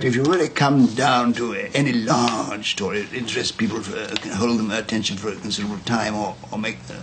[0.00, 4.60] If you really come down to any large story, it interests people, for, uh, hold
[4.60, 7.02] them attention for a considerable time, or, or make the,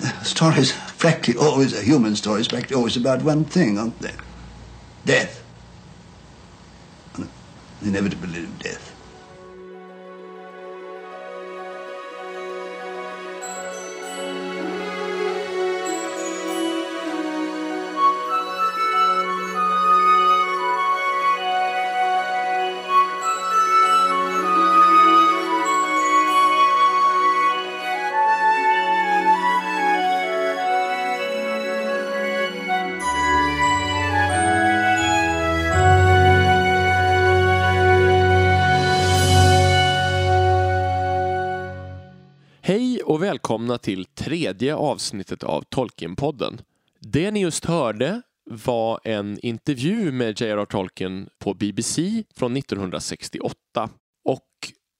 [0.00, 4.12] the stories practically always a human story is practically always about one thing, aren't they?
[5.06, 5.42] Death.
[7.14, 7.28] The
[7.88, 8.85] inevitability of death.
[43.56, 46.60] Välkomna till tredje avsnittet av Tolkienpodden.
[47.00, 50.64] Det ni just hörde var en intervju med J.R.R.
[50.64, 53.56] Tolkien på BBC från 1968.
[54.24, 54.42] Och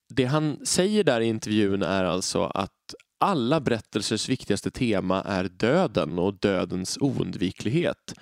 [0.08, 6.18] det han säger där i intervjun är alltså att alla berättelsers viktigaste tema är döden
[6.18, 8.14] och dödens oundviklighet.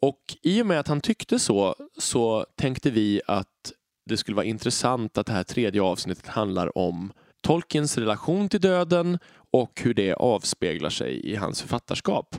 [0.00, 3.72] Och i och med att han tyckte så, så tänkte vi att
[4.06, 7.12] det skulle vara intressant att det här tredje avsnittet handlar om
[7.44, 9.18] Tolkiens relation till döden
[9.52, 12.36] och hur det avspeglar sig i hans författarskap.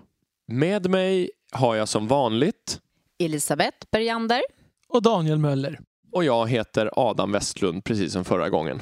[0.48, 2.80] Med mig har jag som vanligt
[3.20, 4.42] Elisabeth Bergander.
[4.88, 5.80] och Daniel Möller.
[6.12, 8.80] och jag heter Adam Westlund precis som förra gången.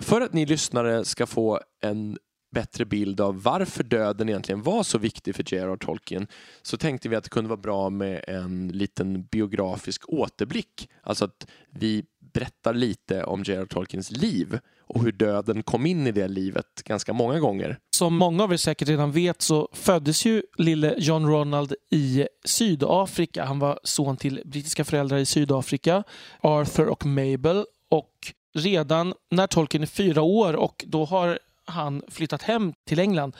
[0.00, 2.18] För att ni lyssnare ska få en
[2.52, 5.76] bättre bild av varför döden egentligen var så viktig för J.R.R.
[5.76, 6.26] Tolkien
[6.62, 10.88] så tänkte vi att det kunde vara bra med en liten biografisk återblick.
[11.02, 13.66] Alltså att vi berättar lite om J.R.R.
[13.66, 17.78] Tolkiens liv och hur döden kom in i det livet ganska många gånger.
[17.96, 23.44] Som många av er säkert redan vet så föddes ju lille John Ronald i Sydafrika.
[23.44, 26.04] Han var son till brittiska föräldrar i Sydafrika,
[26.40, 27.64] Arthur och Mabel.
[27.88, 33.36] Och redan när Tolkien är fyra år och då har han flyttat hem till England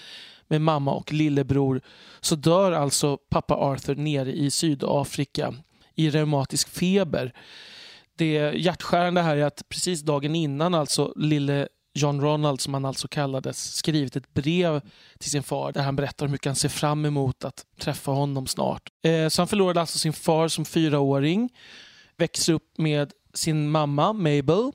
[0.49, 1.81] med mamma och lillebror
[2.21, 5.55] så dör alltså pappa Arthur nere i Sydafrika
[5.95, 7.33] i reumatisk feber.
[8.21, 13.09] Det hjärtskärande här är att precis dagen innan alltså lille John Ronald, som han alltså
[13.09, 14.81] kallades, skrivit ett brev
[15.19, 18.47] till sin far där han berättar hur mycket han ser fram emot att träffa honom
[18.47, 18.89] snart.
[19.05, 21.51] Eh, Så han förlorade alltså sin far som fyraåring,
[22.17, 24.73] växer upp med sin mamma Mabel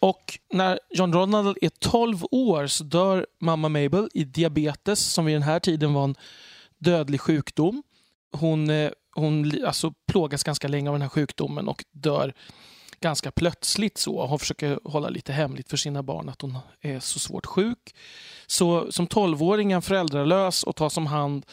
[0.00, 5.34] och när John Ronald är 12 år så dör mamma Mabel i diabetes som vid
[5.34, 6.14] den här tiden var en
[6.78, 7.82] dödlig sjukdom.
[8.32, 12.34] Hon, eh, hon alltså plågas ganska länge av den här sjukdomen och dör
[13.00, 13.98] ganska plötsligt.
[13.98, 14.26] så.
[14.26, 17.94] Hon försöker hålla lite hemligt för sina barn att hon är så svårt sjuk.
[18.46, 21.46] Så som 12-åring är han föräldralös och tas om hand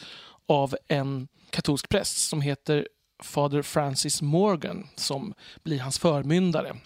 [0.48, 2.88] av en katolsk präst som heter
[3.22, 6.76] Fader Francis Morgan som blir hans förmyndare.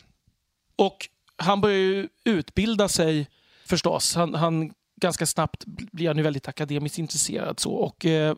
[0.77, 3.29] Och han börjar ju utbilda sig
[3.67, 4.15] förstås.
[4.15, 8.37] Han, han ganska snabbt blir han ju väldigt akademiskt intresserad så och eh,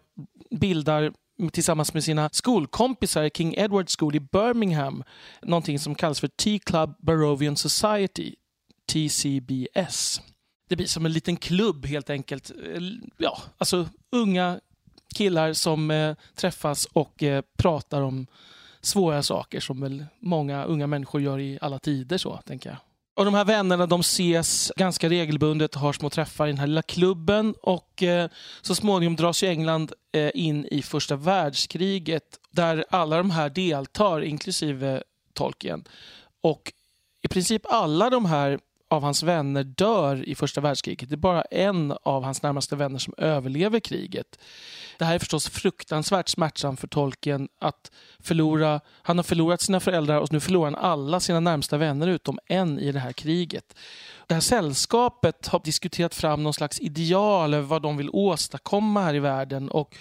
[0.51, 1.13] bildar
[1.53, 5.05] tillsammans med sina skolkompisar i King Edward School i Birmingham
[5.43, 8.35] någonting som kallas för T-Club Barovian Society,
[8.93, 10.21] TCBS.
[10.69, 12.51] Det blir som en liten klubb helt enkelt.
[12.51, 12.83] Eh,
[13.19, 14.61] ja, alltså unga
[15.15, 18.27] killar som eh, träffas och eh, pratar om
[18.81, 22.79] svåra saker som väl många unga människor gör i alla tider så, tänker jag.
[23.15, 26.67] Och de här vännerna de ses ganska regelbundet och har små träffar i den här
[26.67, 28.31] lilla klubben och eh,
[28.63, 34.25] så småningom dras ju England eh, in i första världskriget där alla de här deltar,
[34.25, 35.03] inklusive
[35.33, 35.85] Tolkien.
[36.41, 36.73] Och
[37.23, 38.59] i princip alla de här
[38.93, 41.09] av hans vänner dör i första världskriget.
[41.09, 44.39] Det är bara en av hans närmaste vänner som överlever kriget.
[44.99, 48.81] Det här är förstås fruktansvärt smärtsamt för Tolkien att förlora.
[49.03, 52.79] Han har förlorat sina föräldrar och nu förlorar han alla sina närmsta vänner utom en
[52.79, 53.77] i det här kriget.
[54.27, 59.15] Det här sällskapet har diskuterat fram någon slags ideal över vad de vill åstadkomma här
[59.15, 59.97] i världen och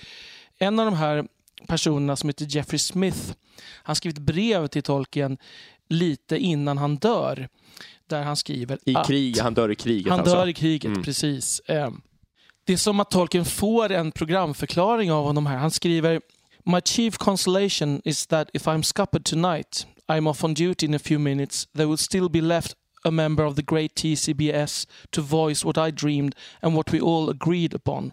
[0.57, 1.25] en av de här
[1.67, 3.33] personerna som heter Jeffrey Smith,
[3.83, 5.37] han skrivit brev till Tolkien
[5.89, 7.47] lite innan han dör
[8.11, 10.35] där han skriver I att krig, han dör i kriget han alltså.
[10.35, 11.03] dör i kriget, Mm.
[11.03, 11.59] precis.
[11.59, 11.89] Eh,
[12.65, 15.57] Det är som att Tolkien får en programförklaring av honom här.
[15.57, 16.21] Han skriver
[16.65, 20.99] My chief consolation is that if I'm scuppered tonight, I'm off on duty in a
[20.99, 22.73] few minutes, there will still be left
[23.03, 27.29] a member of the great TCBS to voice what I dreamed and what we all
[27.29, 28.11] agreed upon.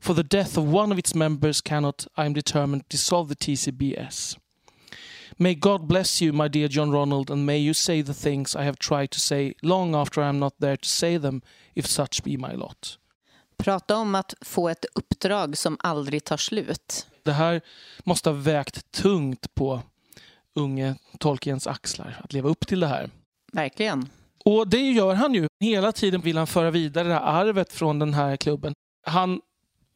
[0.00, 4.36] For the death of one of its members cannot, I am determined, dissolve the TCBS.
[5.40, 8.62] May God bless you, my dear John Ronald, and may you say the things I
[8.62, 11.42] have tried to say long after I am not there to say them,
[11.74, 12.98] if such be my lot.
[13.56, 17.06] Prata om att få ett uppdrag som aldrig tar slut.
[17.22, 17.60] Det här
[18.04, 19.82] måste ha vägt tungt på
[20.54, 23.10] unge Tolkiens axlar att leva upp till det här.
[23.52, 24.08] Verkligen.
[24.44, 25.46] Och det gör han ju.
[25.60, 28.74] Hela tiden vill han föra vidare det här arvet från den här klubben.
[29.06, 29.40] Han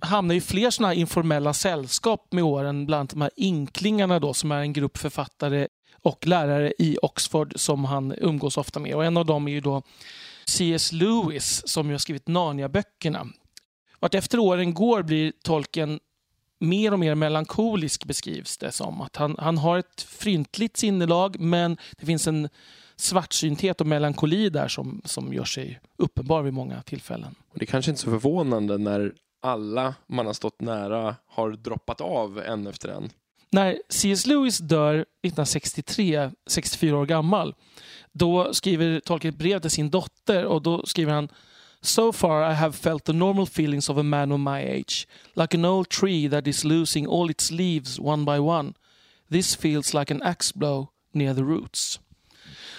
[0.02, 4.34] hamnar i fler sådana här informella sällskap med åren, bland annat de här Inklingarna då,
[4.34, 5.68] som är en grupp författare
[6.02, 8.94] och lärare i Oxford som han umgås ofta med.
[8.94, 9.82] Och en av dem är ju då
[10.46, 10.92] C.S.
[10.92, 13.26] Lewis som ju har skrivit Narnia-böckerna.
[14.00, 16.00] Vart efter åren går blir tolken
[16.58, 19.00] mer och mer melankolisk beskrivs det som.
[19.00, 22.48] Att han, han har ett fryntligt sinnelag men det finns en
[22.96, 27.34] svartsynthet och melankoli där som, som gör sig uppenbar vid många tillfällen.
[27.52, 32.00] Och det är kanske inte så förvånande när alla man har stått nära har droppat
[32.00, 33.10] av en efter en.
[33.50, 34.26] När C.S.
[34.26, 37.54] Lewis dör 1963, 64 år gammal,
[38.12, 41.28] då skriver Tolkien ett brev till sin dotter och då skriver han
[41.80, 45.56] So far I have felt the normal feelings of a man of my age, like
[45.56, 48.72] an old tree that is losing all its leaves one by one.
[49.30, 52.00] This feels like an axe blow near the roots.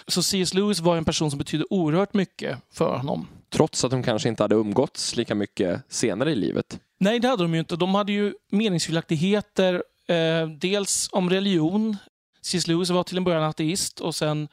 [0.08, 0.54] Så C.S.
[0.54, 3.28] Lewis var en person som betydde oerhört mycket för honom.
[3.54, 6.80] Trots att de kanske inte hade umgåtts lika mycket senare i livet.
[7.00, 7.76] Nej, det hade de ju inte.
[7.76, 11.98] De hade ju meningsskiljaktigheter, eh, dels om religion.
[12.42, 12.68] C.S.
[12.68, 14.48] Lewis var till en början ateist och sen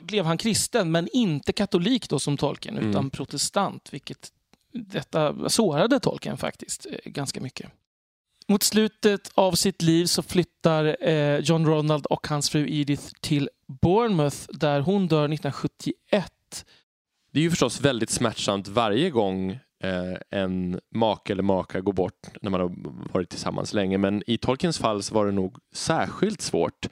[0.00, 3.10] blev han kristen, men inte katolik då som Tolkien, utan Mm.
[3.10, 4.28] protestant, vilket
[4.72, 7.70] detta sårade Tolkien faktiskt eh, ganska mycket.
[8.48, 13.48] Mot slutet av sitt liv så flyttar eh, John Ronald och hans fru Edith till
[13.82, 16.32] Bournemouth där hon dör 1971.
[17.36, 19.50] Det är ju förstås väldigt smärtsamt varje gång
[19.82, 22.72] eh, en make eller maka går bort när man har
[23.12, 23.98] varit tillsammans länge.
[23.98, 26.86] Men i Tolkiens fall så var det nog särskilt svårt.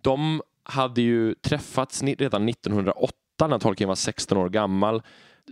[0.00, 3.12] De hade ju träffats redan 1908
[3.48, 5.02] när Tolkien var 16 år gammal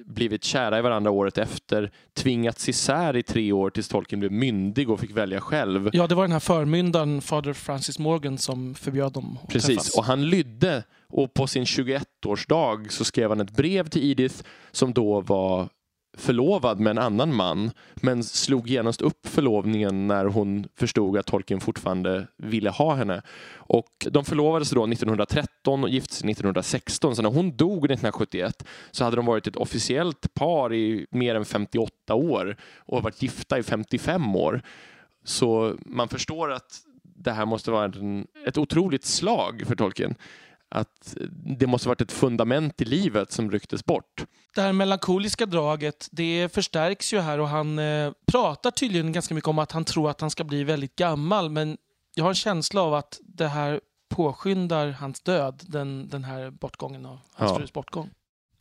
[0.06, 4.90] blivit kära i varandra året efter, tvingats isär i tre år tills Tolkien blev myndig
[4.90, 5.90] och fick välja själv.
[5.92, 9.98] Ja, det var den här förmyndaren, Father Francis Morgan, som förbjöd dem att Precis, träffas.
[9.98, 14.92] och han lydde och på sin 21-årsdag så skrev han ett brev till Edith som
[14.92, 15.68] då var
[16.16, 21.60] förlovad med en annan man men slog genast upp förlovningen när hon förstod att Tolkien
[21.60, 23.22] fortfarande ville ha henne.
[23.54, 29.04] Och de förlovades då 1913 och gifte sig 1916 så när hon dog 1971 så
[29.04, 33.62] hade de varit ett officiellt par i mer än 58 år och varit gifta i
[33.62, 34.62] 55 år.
[35.24, 40.14] Så man förstår att det här måste vara en, ett otroligt slag för Tolkien.
[40.74, 41.16] Att
[41.58, 44.24] det måste varit ett fundament i livet som rycktes bort.
[44.54, 49.48] Det här melankoliska draget, det förstärks ju här och han eh, pratar tydligen ganska mycket
[49.48, 51.76] om att han tror att han ska bli väldigt gammal men
[52.14, 57.06] jag har en känsla av att det här påskyndar hans död, den, den här bortgången
[57.06, 57.58] av hans Ja.
[57.58, 58.10] frus bortgång.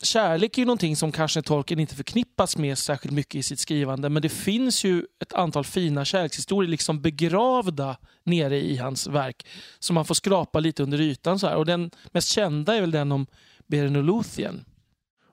[0.03, 4.09] Kärlek är ju någonting som kanske Tolkien inte förknippas med särskilt mycket i sitt skrivande
[4.09, 9.47] men det finns ju ett antal fina kärlekshistorier liksom begravda nere i hans verk
[9.79, 11.39] som man får skrapa lite under ytan.
[11.39, 11.55] Så här.
[11.55, 13.27] Och den mest kända är väl den om
[13.67, 14.65] Beren och Luthien.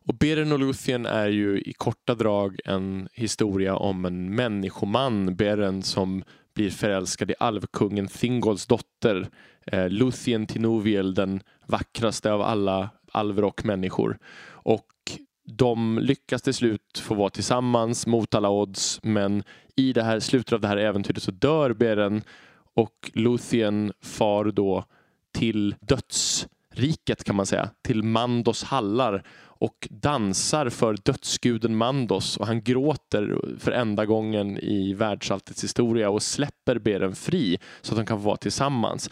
[0.08, 5.82] Och Beren och Luthien är ju i korta drag en historia om en människoman, Beren,
[5.82, 6.24] som
[6.54, 9.28] blir förälskad i alvkungen Thingolls dotter.
[9.66, 14.18] Eh, Luthien Tinoviel, den vackraste av alla alver och människor.
[14.68, 19.42] Och de lyckas till slut få vara tillsammans mot alla odds men
[19.76, 22.22] i det här slutet av det här äventyret så dör Beren
[22.74, 24.84] och Luthien far då
[25.34, 32.62] till dödsriket kan man säga, till Mandos hallar och dansar för dödsguden Mandos och han
[32.62, 38.18] gråter för enda gången i världsalltets historia och släpper Beren fri så att de kan
[38.18, 39.10] få vara tillsammans.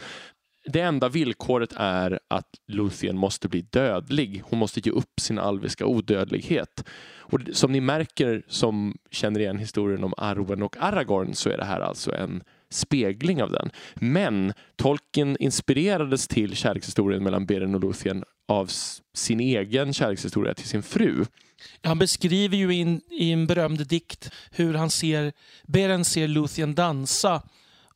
[0.67, 4.41] Det enda villkoret är att Luthien måste bli dödlig.
[4.45, 6.83] Hon måste ge upp sin alviska odödlighet.
[7.19, 11.65] Och som ni märker som känner igen historien om Arwen och Aragorn så är det
[11.65, 13.69] här alltså en spegling av den.
[13.95, 18.71] Men Tolkien inspirerades till kärlekshistorien mellan Beren och Luthien av
[19.13, 21.25] sin egen kärlekshistoria till sin fru.
[21.83, 25.33] Han beskriver ju in, i en berömd dikt hur han ser
[25.67, 27.41] Beren ser Luthien dansa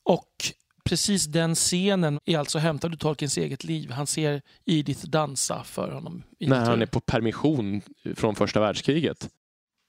[0.04, 3.92] och precis den scenen är alltså hämtad ur Tolkiens eget liv.
[3.92, 6.24] Han ser Edith dansa för honom.
[6.40, 7.82] när han är på permission
[8.16, 9.30] från första världskriget.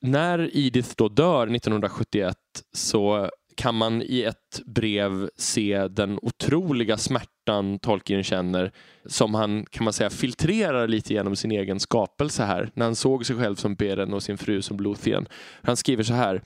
[0.03, 2.37] När Edith då dör 1971
[2.73, 8.73] så kan man i ett brev se den otroliga smärtan Tolkien känner
[9.07, 13.27] som han kan man säga filtrerar lite genom sin egen skapelse här när han såg
[13.27, 15.27] sig själv som Beren och sin fru som Luthien.
[15.63, 16.43] Han skriver så här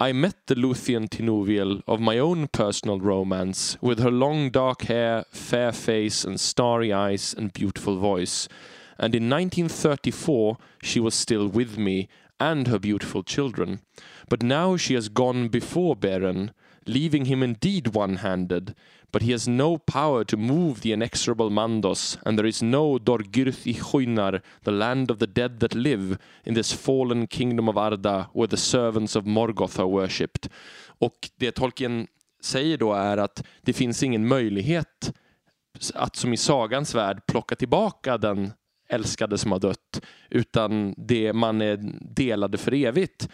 [0.00, 5.24] I met the Luthien Tinuviel of my own personal romance with her long dark hair,
[5.32, 8.46] fair face and starry eyes and beautiful voice.
[8.96, 13.80] And in 1934 she was still with me and her beautiful children.
[14.28, 16.50] But now she has gone before Beren,
[16.86, 18.76] leaving him indeed one-handed,
[19.10, 23.66] But he has no power to move the inexorable Mandos, and there is no Dorgirth
[23.66, 28.28] i Huinar, the land of the dead that live, in this fallen kingdom of Arda,
[28.34, 30.48] where the servants of Morgoth are worshipped.
[30.98, 32.06] Och det Tolkien
[32.42, 35.12] säger då är att det finns ingen möjlighet
[35.94, 38.52] att som i sagans värld plocka tillbaka den
[38.88, 41.76] älskade som har dött, utan det man är
[42.14, 43.28] delade för evigt.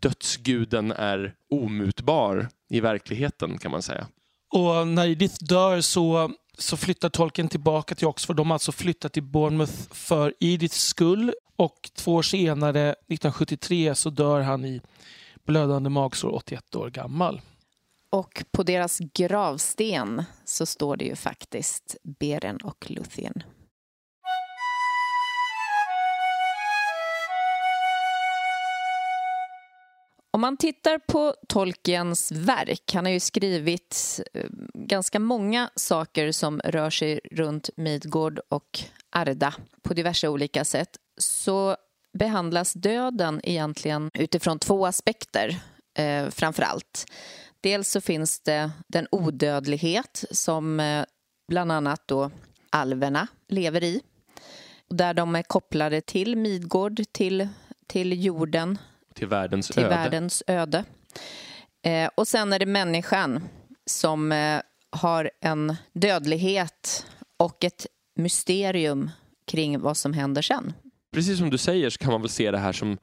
[0.00, 4.06] Dödsguden är omutbar i verkligheten kan man säga.
[4.50, 8.36] Och när Edith dör så, så flyttar Tolkien tillbaka till Oxford.
[8.36, 11.34] De har alltså flyttat till Bournemouth för Ediths skull.
[11.56, 14.80] Och två år senare, 1973, så dör han i
[15.46, 17.40] blödande magsår, 81 år gammal.
[18.10, 23.42] Och på deras gravsten så står det ju faktiskt Beren och Luthien.
[30.38, 36.60] Om man tittar på Tolkiens verk, han har ju skrivit eh, ganska många saker som
[36.64, 38.80] rör sig runt Midgård och
[39.10, 41.76] Arda på diverse olika sätt, så
[42.18, 45.60] behandlas döden egentligen utifrån två aspekter
[45.98, 47.06] eh, framför allt.
[47.60, 51.04] Dels så finns det den odödlighet som eh,
[51.48, 52.30] bland annat då
[52.70, 54.00] alverna lever i.
[54.88, 57.48] Där de är kopplade till Midgård, till,
[57.86, 58.78] till jorden,
[59.18, 59.88] till världens till öde.
[59.88, 60.84] världens öde.
[61.84, 63.48] Eh, och sen är det människan
[63.86, 64.60] som eh,
[64.90, 67.06] har en dödlighet
[67.36, 69.10] och ett mysterium
[69.46, 70.72] kring vad som händer sen.
[71.12, 72.98] Precis som du säger så kan man väl se det här som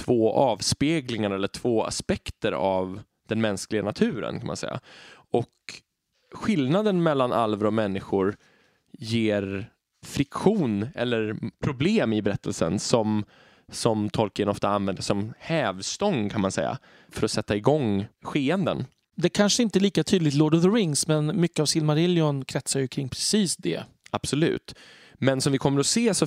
[0.00, 4.80] två avspeglingar eller två aspekter av den mänskliga naturen kan man säga.
[5.12, 5.48] Och
[6.34, 8.36] skillnaden mellan alver och människor
[8.92, 9.70] ger
[10.04, 13.24] friktion eller problem i berättelsen som,
[13.72, 18.84] som Tolkien ofta använder som hävstång kan man säga för att sätta igång skeenden.
[19.14, 22.80] Det kanske inte är lika tydligt Lord of the Rings, men mycket av Silmarillion kretsar
[22.80, 23.82] ju kring precis det.
[24.10, 24.74] Absolut.
[25.14, 26.26] Men som vi kommer att se så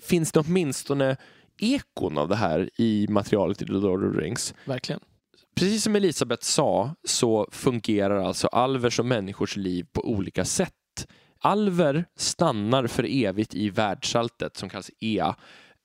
[0.00, 1.16] finns det åtminstone
[1.58, 4.54] ekon av det här i materialet i Lord of the Rings.
[4.64, 5.00] Verkligen.
[5.54, 10.72] Precis som Elisabeth sa så fungerar alltså alvers och människors liv på olika sätt.
[11.38, 15.36] Alver stannar för evigt i världssaltet som kallas Ea.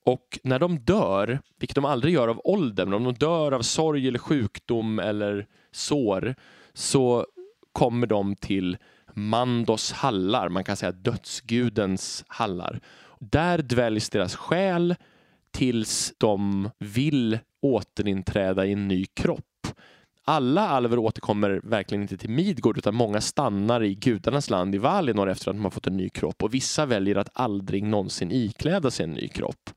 [0.05, 3.61] Och när de dör, vilket de aldrig gör av ålder, men om de dör av
[3.61, 6.35] sorg eller sjukdom eller sår,
[6.73, 7.25] så
[7.71, 8.77] kommer de till
[9.13, 12.79] Mandos hallar, man kan säga dödsgudens hallar.
[13.19, 14.95] Där dväljs deras själ
[15.51, 19.45] tills de vill återinträda i en ny kropp.
[20.23, 25.29] Alla alver återkommer verkligen inte till Midgård utan många stannar i gudarnas land i Valinor
[25.29, 28.91] efter att de har fått en ny kropp och vissa väljer att aldrig någonsin ikläda
[28.91, 29.69] sig en ny kropp.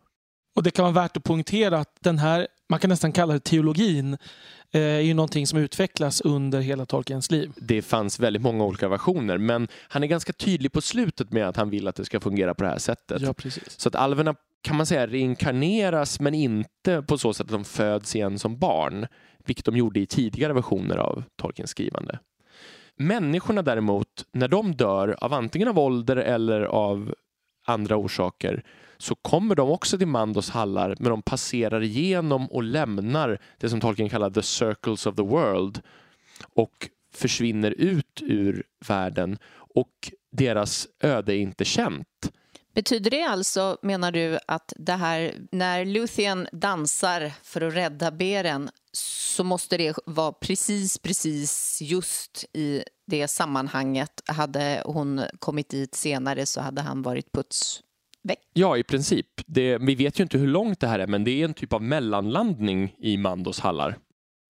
[0.54, 3.40] Och det kan vara värt att poängtera att den här, man kan nästan kalla det
[3.40, 4.16] teologin,
[4.72, 7.52] eh, är ju någonting som utvecklas under hela Tolkiens liv.
[7.56, 11.56] Det fanns väldigt många olika versioner men han är ganska tydlig på slutet med att
[11.56, 13.22] han vill att det ska fungera på det här sättet.
[13.22, 13.80] Ja, precis.
[13.80, 18.16] Så att alverna kan man säga reinkarneras men inte på så sätt att de föds
[18.16, 19.06] igen som barn,
[19.44, 22.18] vilket de gjorde i tidigare versioner av Tolkiens skrivande.
[22.96, 27.14] Människorna däremot, när de dör av antingen av ålder eller av
[27.66, 28.64] andra orsaker
[29.02, 33.80] så kommer de också till Mandos hallar men de passerar igenom och lämnar det som
[33.80, 35.80] Tolkien kallar the circles of the world
[36.54, 39.38] och försvinner ut ur världen
[39.74, 42.32] och deras öde är inte känt.
[42.74, 48.70] Betyder det alltså, menar du, att det här, när Luthien dansar för att rädda Beren
[48.92, 54.22] så måste det vara precis, precis just i det sammanhanget.
[54.26, 57.82] Hade hon kommit dit senare så hade han varit puts
[58.22, 58.38] väck.
[58.52, 59.26] Ja, i princip.
[59.46, 61.72] Det, vi vet ju inte hur långt det här är, men det är en typ
[61.72, 63.98] av mellanlandning i Mandos hallar.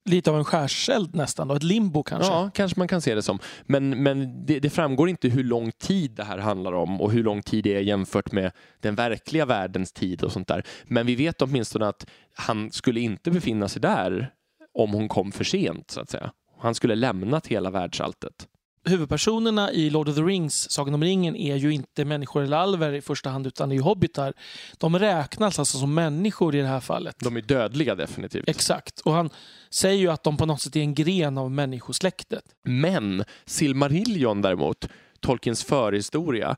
[0.05, 1.55] Lite av en skärseld nästan, då.
[1.55, 2.33] ett limbo kanske.
[2.33, 3.39] Ja, kanske man kan se det som.
[3.67, 7.25] Men, men det, det framgår inte hur lång tid det här handlar om och hur
[7.25, 10.67] lång tid det är jämfört med den verkliga världens tid och sånt där.
[10.85, 14.31] Men vi vet åtminstone att han skulle inte befinna sig där
[14.75, 16.33] om hon kom för sent, så att säga.
[16.59, 18.49] Han skulle lämnat hela världsalltet.
[18.85, 22.93] Huvudpersonerna i Lord of the Rings, Sagan om ringen, är ju inte människor eller alver
[22.93, 24.33] i första hand, utan det är ju hobbitar.
[24.79, 27.17] De räknas alltså som människor i det här fallet.
[27.21, 28.49] De är dödliga definitivt.
[28.49, 29.01] Exakt.
[29.01, 29.31] Och han
[29.71, 32.45] säger ju att de på något sätt är en gren av människosläktet.
[32.65, 34.89] Men Silmarillion däremot,
[35.21, 36.57] Tolkiens förhistoria,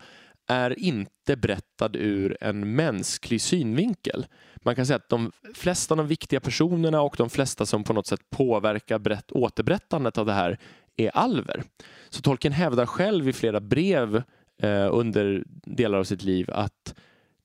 [0.48, 4.26] är inte berättad ur en mänsklig synvinkel.
[4.64, 7.92] Man kan säga att de flesta av de viktiga personerna och de flesta som på
[7.92, 10.58] något sätt påverkar berätt, återberättandet av det här
[10.96, 11.62] är alver.
[12.10, 14.16] Så Tolkien hävdar själv i flera brev
[14.62, 16.94] eh, under delar av sitt liv att det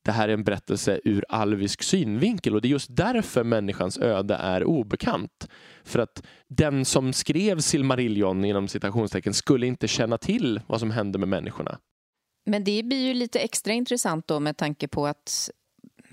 [0.10, 4.36] det här är en berättelse ur alvisk synvinkel och det är just därför människans öde
[4.36, 5.48] är obekant.
[5.84, 11.20] För att den som skrev Silmarillion inom citationstecken skulle inte känna till vad som hände
[11.20, 11.80] med människorna.
[12.46, 15.50] Men det blir ju lite extra intressant då med tanke på att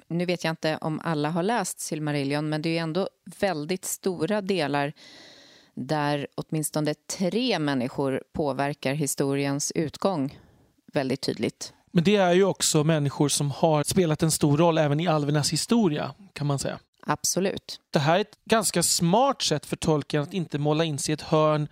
[0.09, 3.09] nu vet jag inte om alla har läst Silmarillion men det är ju ändå
[3.41, 4.93] väldigt stora delar
[5.77, 10.39] där åtminstone tre människor påverkar historiens utgång
[10.93, 11.73] väldigt tydligt.
[11.91, 15.53] Men det är ju också människor som har spelat en stor roll även i alvernas
[15.53, 16.79] historia, kan man säga.
[17.03, 17.81] Absolut.
[17.91, 21.15] Det här är ett ganska smart sätt för Tolkien att inte måla in sig i
[21.15, 21.69] ett hörn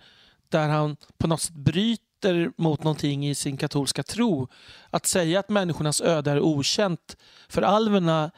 [0.49, 4.47] där han på något sätt bryter mot någonting i sin katolska tro.
[4.89, 7.17] Att säga att människornas öde är okänt
[7.49, 8.31] för alverna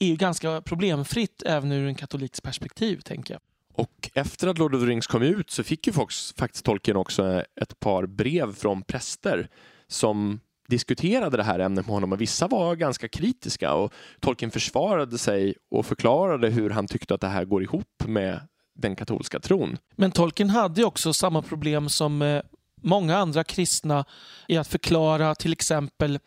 [0.00, 3.40] är ju ganska problemfritt även ur en katoliks perspektiv, tänker jag.
[3.76, 5.92] Och efter att Lord of the Rings kom ut så fick ju
[6.36, 9.48] faktiskt Tolkien också ett par brev från präster
[9.88, 15.18] som diskuterade det här ämnet med honom och vissa var ganska kritiska och Tolkien försvarade
[15.18, 18.40] sig och förklarade hur han tyckte att det här går ihop med
[18.78, 19.78] den katolska tron.
[19.96, 22.42] Men Tolkien hade ju också samma problem som eh,
[22.82, 24.04] många andra kristna
[24.48, 26.18] i att förklara till exempel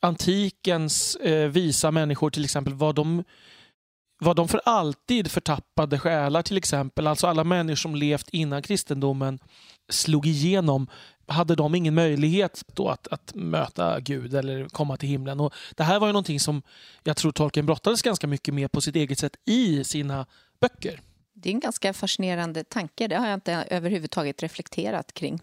[0.00, 3.24] antikens eh, visa människor, till exempel vad de
[4.20, 7.06] var de för alltid förtappade själar till exempel?
[7.06, 9.38] Alltså alla människor som levt innan kristendomen
[9.88, 10.86] slog igenom.
[11.26, 15.40] Hade de ingen möjlighet då att, att möta Gud eller komma till himlen?
[15.40, 16.62] Och det här var ju någonting som
[17.04, 20.26] jag tror Tolkien brottades ganska mycket med på sitt eget sätt i sina
[20.60, 21.00] böcker.
[21.34, 23.08] Det är en ganska fascinerande tanke.
[23.08, 25.40] Det har jag inte överhuvudtaget reflekterat kring.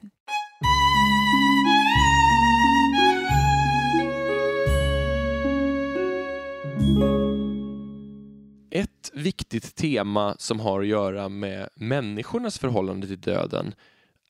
[9.08, 13.74] Ett viktigt tema som har att göra med människornas förhållande till döden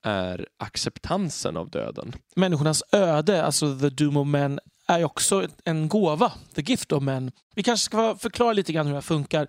[0.04, 2.14] är acceptansen av döden.
[2.36, 7.32] Människornas öde, alltså the doom of men, är också en gåva, the gift of men.
[7.56, 9.48] Vi kanske ska förklara lite grann hur det här funkar.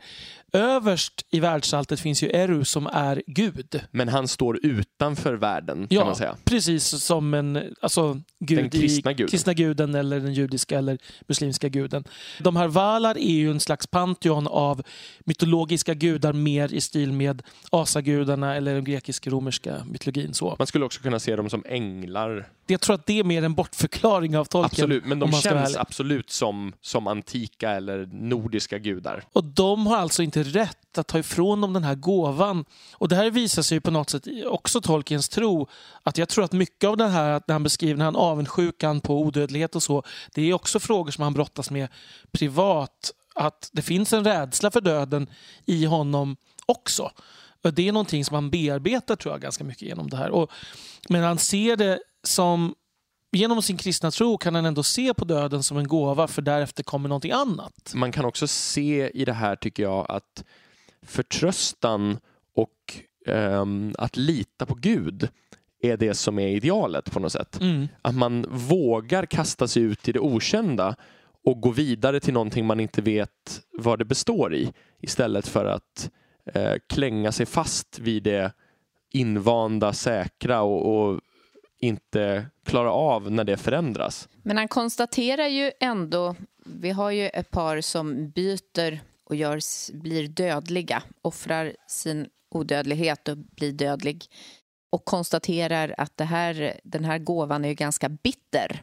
[0.53, 3.81] Överst i världsalltet finns ju Eru som är Gud.
[3.91, 6.37] Men han står utanför världen ja, kan man säga.
[6.45, 9.31] precis som en alltså, gud den kristna guden.
[9.31, 12.05] kristna guden eller den judiska eller muslimska guden.
[12.41, 14.83] De här Valar är ju en slags pantheon av
[15.21, 20.35] mytologiska gudar mer i stil med asagudarna eller den grekisk-romerska mytologin.
[20.35, 20.55] Så.
[20.59, 22.49] Man skulle också kunna se dem som änglar.
[22.71, 24.85] Jag tror att det är mer en bortförklaring av Tolkien.
[24.85, 29.25] Absolut, men de känns absolut som, som antika eller nordiska gudar.
[29.33, 32.65] Och de har alltså inte rätt att ta ifrån dem den här gåvan.
[32.93, 35.69] Och det här visar sig på något sätt också Tolkiens tro.
[36.03, 39.21] Att jag tror att mycket av det här, när han beskriver den här avundsjukan på
[39.21, 40.03] odödlighet och så,
[40.35, 41.89] det är också frågor som han brottas med
[42.33, 43.13] privat.
[43.35, 45.27] Att det finns en rädsla för döden
[45.67, 47.11] i honom också.
[47.65, 50.31] Och det är någonting som han bearbetar tror jag ganska mycket genom det här.
[50.31, 50.51] Och,
[51.09, 52.75] men han ser det som
[53.33, 56.83] genom sin kristna tro kan han ändå se på döden som en gåva för därefter
[56.83, 57.93] kommer någonting annat.
[57.95, 60.45] Man kan också se i det här tycker jag att
[61.03, 62.19] förtröstan
[62.55, 65.29] och um, att lita på Gud
[65.81, 67.61] är det som är idealet på något sätt.
[67.61, 67.89] Mm.
[68.03, 70.97] Att man vågar kasta sig ut i det okända
[71.45, 76.11] och gå vidare till någonting man inte vet vad det består i istället för att
[76.55, 78.53] eh, klänga sig fast vid det
[79.11, 81.21] invanda, säkra och, och
[81.79, 84.29] inte klara av när det förändras.
[84.43, 89.61] Men han konstaterar ju ändå, vi har ju ett par som byter och gör,
[89.93, 94.25] blir dödliga, offrar sin odödlighet och blir dödlig
[94.93, 98.83] och konstaterar att det här, den här gåvan är ganska bitter.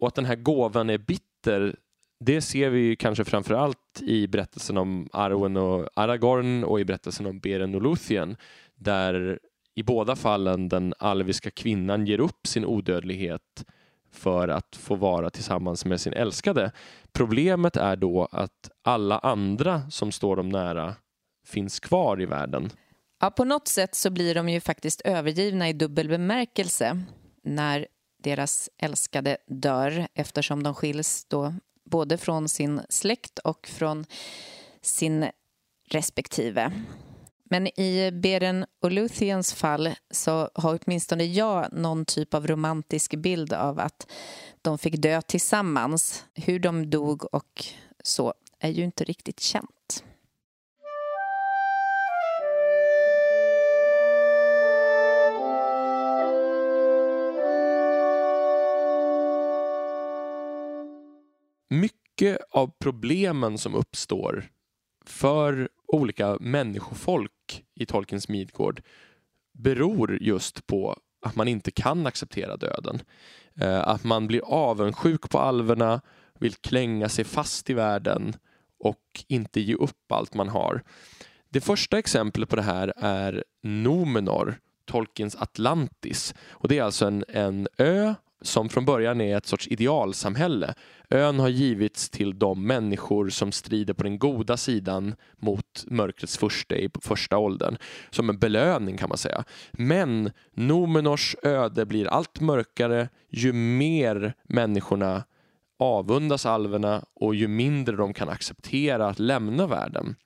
[0.00, 1.76] Och att den här gåvan är bitter,
[2.24, 7.26] det ser vi kanske framför allt i berättelsen om Arwen och Aragorn och i berättelsen
[7.26, 8.36] om Beren och Luthien
[8.74, 9.38] där
[9.78, 13.64] i båda fallen den alviska kvinnan ger upp sin odödlighet
[14.12, 16.72] för att få vara tillsammans med sin älskade.
[17.12, 20.94] Problemet är då att alla andra som står dem nära
[21.46, 22.70] finns kvar i världen.
[23.20, 27.02] Ja, på något sätt så blir de ju faktiskt övergivna i dubbel bemärkelse
[27.44, 27.86] när
[28.22, 34.04] deras älskade dör eftersom de skiljs då både från sin släkt och från
[34.82, 35.26] sin
[35.90, 36.72] respektive.
[37.50, 38.90] Men i Beren och
[39.54, 44.10] fall så har åtminstone jag någon typ av romantisk bild av att
[44.62, 46.24] de fick dö tillsammans.
[46.34, 47.64] Hur de dog och
[48.02, 50.04] så är ju inte riktigt känt.
[61.70, 64.48] Mycket av problemen som uppstår
[65.04, 68.82] för olika människofolk i Tolkiens Midgård
[69.52, 73.00] beror just på att man inte kan acceptera döden.
[73.60, 76.00] Eh, att man blir avundsjuk på alverna
[76.38, 78.36] vill klänga sig fast i världen
[78.78, 80.82] och inte ge upp allt man har.
[81.48, 86.34] Det första exemplet på det här är Nomenor, Tolkiens Atlantis.
[86.50, 90.74] Och Det är alltså en, en ö som från början är ett sorts idealsamhälle.
[91.10, 96.76] Ön har givits till de människor som strider på den goda sidan mot mörkrets första
[96.76, 97.76] i första åldern.
[98.10, 99.44] Som en belöning kan man säga.
[99.72, 105.24] Men Nomenors öde blir allt mörkare ju mer människorna
[105.78, 110.16] avundas alverna och ju mindre de kan acceptera att lämna världen.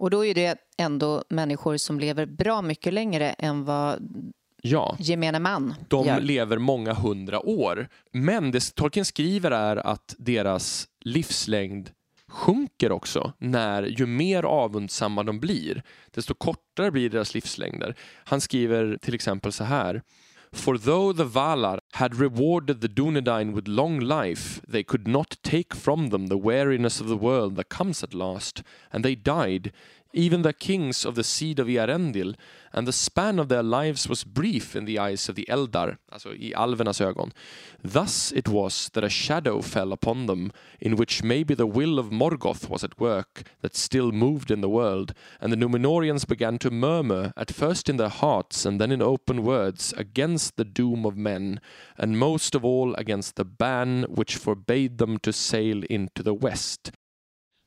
[0.00, 3.98] Och då är det ändå människor som lever bra mycket längre än vad
[4.62, 4.96] Ja.
[4.98, 6.20] gemene man De gör.
[6.20, 7.88] lever många hundra år.
[8.12, 11.90] Men det Tolkien skriver är att deras livslängd
[12.28, 17.94] sjunker också när ju mer avundsamma de blir, desto kortare blir deras livslängder.
[18.24, 20.02] Han skriver till exempel så här.
[20.52, 25.76] For though the Valar had rewarded the Dunedain with long life, they could not take
[25.76, 29.72] from them the weariness of the world that comes at last, and they died,
[30.12, 32.34] even the kings of the seed of Earendil,
[32.72, 36.34] and the span of their lives was brief in the eyes of the Eldar, alltså
[36.34, 37.32] i alvernas ögon.
[37.82, 42.10] Thus it was that a shadow fell upon them, in which maybe the will of
[42.10, 46.70] Morgoth was at work, that still moved in the world, and the Numenorians began to
[46.70, 51.16] murmur, at first in their hearts and then in open words, against the doom of
[51.16, 51.60] men,
[51.96, 56.92] and most of all against the ban which forbade them to sail into the west.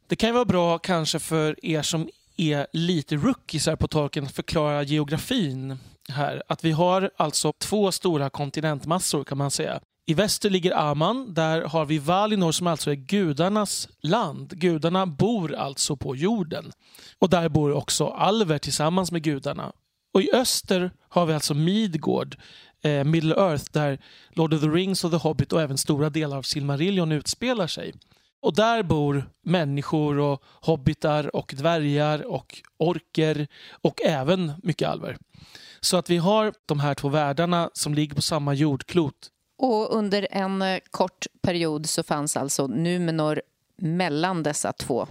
[0.08, 4.84] Det kan vara bra kanske för er som är lite rookiesar på torken att förklara
[4.84, 5.78] geografin
[6.10, 6.44] här.
[6.48, 9.80] Att vi har alltså två stora kontinentmassor kan man säga.
[10.06, 14.50] I väster ligger Aman, där har vi Valinor som alltså är gudarnas land.
[14.50, 16.72] Gudarna bor alltså på jorden.
[17.20, 19.72] Och där bor också alver tillsammans med gudarna.
[20.14, 22.38] Och i öster har vi alltså Midgård,
[22.82, 26.38] eh, Middle Earth, där Lord of the Rings och The Hobbit och även stora delar
[26.38, 27.94] av Silmarillion utspelar sig.
[28.42, 35.18] Och där bor människor och hobbitar och dvärgar och orker och även mycket alver.
[35.80, 39.32] Så att vi har de här två världarna som ligger på samma jordklot.
[39.58, 43.42] Och under en eh, kort period så fanns alltså Numenor
[43.78, 45.08] mellan dessa två.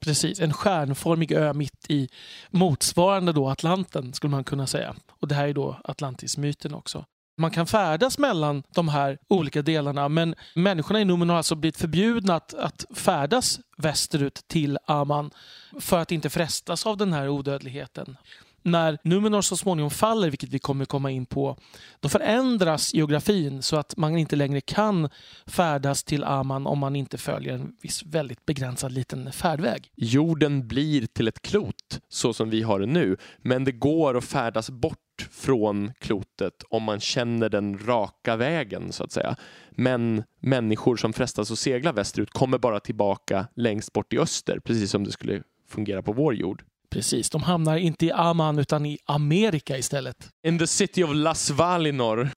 [0.00, 2.08] Precis, en stjärnformig ö mitt i
[2.50, 4.94] motsvarande då Atlanten skulle man kunna säga.
[5.08, 7.04] Och det här är då Atlantis-myten också.
[7.36, 11.76] Man kan färdas mellan de här olika delarna men människorna i Numen har alltså blivit
[11.76, 15.30] förbjudna att, att färdas västerut till Aman
[15.80, 18.16] för att inte frestas av den här odödligheten.
[18.66, 21.56] När Numenor så småningom faller, vilket vi kommer komma in på,
[22.00, 25.08] då förändras geografin så att man inte längre kan
[25.46, 29.90] färdas till Aman om man inte följer en viss väldigt begränsad liten färdväg.
[29.96, 34.24] Jorden blir till ett klot så som vi har det nu, men det går att
[34.24, 34.98] färdas bort
[35.30, 39.36] från klotet om man känner den raka vägen så att säga.
[39.70, 44.90] Men människor som frestas att segla västerut kommer bara tillbaka längst bort i öster, precis
[44.90, 46.64] som det skulle fungera på vår jord.
[46.94, 50.30] Precis, de hamnar inte i Amman utan i Amerika istället.
[50.46, 52.30] In the city of Las Valinor.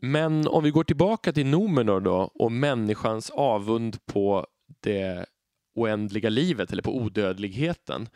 [0.00, 4.46] Men om vi går tillbaka till Nomenor då och människans avund på
[4.82, 5.26] det
[5.74, 8.08] oändliga livet eller på odödligheten.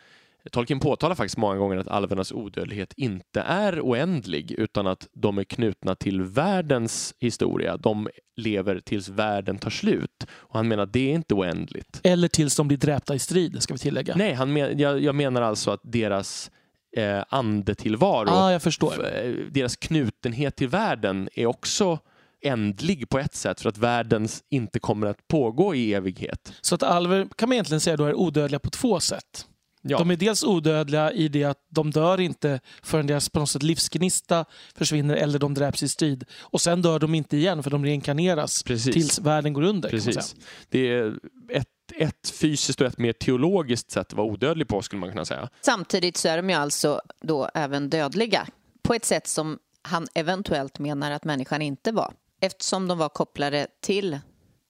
[0.53, 5.45] Tolkien påtalar faktiskt många gånger att alvernas odödlighet inte är oändlig utan att de är
[5.45, 7.77] knutna till världens historia.
[7.77, 10.27] De lever tills världen tar slut.
[10.31, 12.01] Och han menar att det är inte oändligt.
[12.03, 14.15] Eller tills de blir dräpta i strid, ska vi tillägga.
[14.17, 16.51] Nej, han men, jag, jag menar alltså att deras
[16.97, 18.93] eh, andetillvaro, ah, jag förstår.
[19.05, 21.99] eh, deras knutenhet till världen är också
[22.43, 26.53] ändlig på ett sätt för att världen inte kommer att pågå i evighet.
[26.61, 29.47] Så att alver kan man egentligen säga då är odödliga på två sätt.
[29.89, 29.99] Ja.
[29.99, 33.63] De är dels odödliga i det att de dör inte förrän deras på något sätt
[33.63, 34.45] livsgnista
[34.75, 36.25] försvinner eller de dräps i strid.
[36.41, 38.95] Och sen dör de inte igen för de reinkarneras Precis.
[38.95, 39.89] tills världen går under.
[39.89, 40.35] Precis.
[40.69, 41.15] Det är
[41.53, 45.25] ett, ett fysiskt och ett mer teologiskt sätt att vara odödlig på skulle man kunna
[45.25, 45.49] säga.
[45.61, 48.47] Samtidigt så är de ju alltså då även dödliga
[48.83, 53.67] på ett sätt som han eventuellt menar att människan inte var eftersom de var kopplade
[53.83, 54.19] till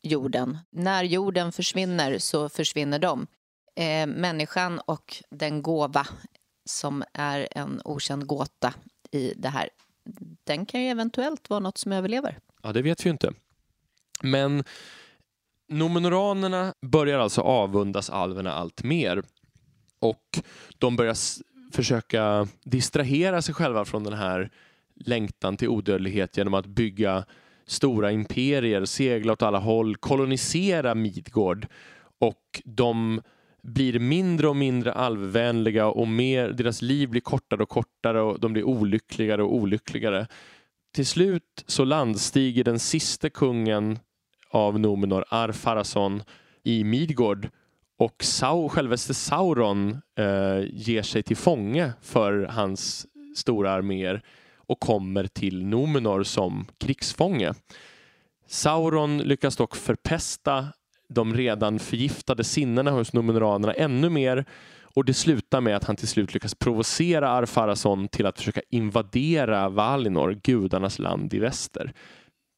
[0.02, 0.58] jorden.
[0.70, 3.26] När jorden försvinner så försvinner de.
[3.76, 6.06] Eh, människan och den gåva
[6.64, 8.74] som är en okänd gåta
[9.10, 9.68] i det här
[10.44, 12.38] den kan ju eventuellt vara något som överlever.
[12.62, 13.32] Ja, det vet vi ju inte.
[14.22, 14.64] Men
[15.68, 19.22] Nomenoranerna börjar alltså avundas alverna allt mer
[19.98, 20.38] och
[20.78, 21.16] de börjar
[21.72, 24.50] försöka distrahera sig själva från den här
[24.94, 27.24] längtan till odödlighet genom att bygga
[27.66, 31.66] stora imperier, segla åt alla håll, kolonisera Midgård
[32.18, 33.20] och de
[33.66, 38.52] blir mindre och mindre alvvänliga och mer, deras liv blir kortare och kortare och de
[38.52, 40.26] blir olyckligare och olyckligare
[40.96, 43.98] till slut så landstiger den siste kungen
[44.50, 46.22] av Nomenor, Arfarason,
[46.62, 47.48] i Midgård
[47.98, 54.22] och Sau, självaste Sauron eh, ger sig till fånge för hans stora arméer
[54.56, 57.52] och kommer till Nomenor som krigsfånge.
[58.46, 60.66] Sauron lyckas dock förpesta
[61.08, 64.44] de redan förgiftade sinnena hos numenoranerna ännu mer
[64.96, 69.68] och det slutar med att han till slut lyckas provocera Ar-Pharason till att försöka invadera
[69.68, 71.92] Valinor, gudarnas land i väster.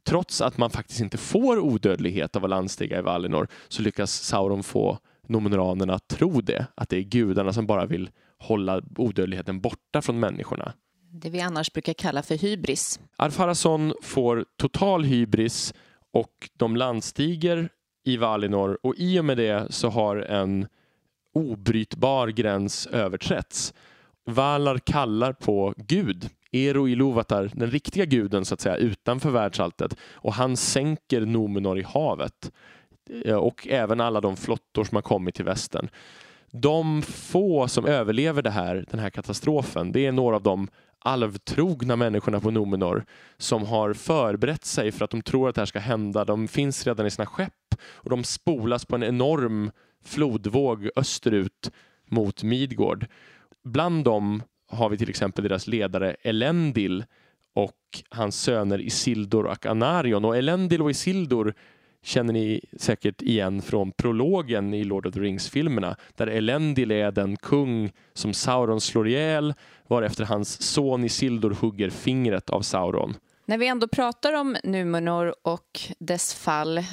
[0.06, 4.62] Trots att man faktiskt inte får odödlighet av att landstiga i Valinor så lyckas Sauron
[4.62, 10.02] få numenoranerna att tro det, att det är gudarna som bara vill hålla odödligheten borta
[10.02, 10.72] från människorna.
[11.12, 13.00] Det vi annars brukar kalla för hybris.
[13.16, 15.74] Ar-Pharason får total hybris
[16.12, 17.68] och de landstiger
[18.08, 20.66] i Valinor och i och med det så har en
[21.34, 23.74] obrytbar gräns överträtts.
[24.24, 30.34] Valar kallar på Gud, Ero Iluvatar, den riktiga guden så att säga, utanför världsalltet och
[30.34, 32.52] han sänker Nomenor i havet
[33.24, 35.88] eh, och även alla de flottor som har kommit till västern.
[36.50, 40.68] De få som överlever det här, den här katastrofen, det är några av de
[41.08, 43.04] alvtrogna människorna på Nomenor
[43.36, 46.24] som har förberett sig för att de tror att det här ska hända.
[46.24, 49.70] De finns redan i sina skepp och de spolas på en enorm
[50.04, 51.70] flodvåg österut
[52.10, 53.06] mot Midgård.
[53.64, 57.04] Bland dem har vi till exempel deras ledare Elendil
[57.54, 57.74] och
[58.10, 60.24] hans söner Isildur och Anarion.
[60.24, 61.54] Och Elendil och Isildur
[62.02, 67.36] känner ni säkert igen från prologen i Lord of the Rings-filmerna där Elendil är den
[67.36, 69.54] kung som Sauron slår ihjäl
[69.88, 73.16] varefter hans son Isildur hugger fingret av Sauron.
[73.44, 76.84] När vi ändå pratar om Numenor och dess fall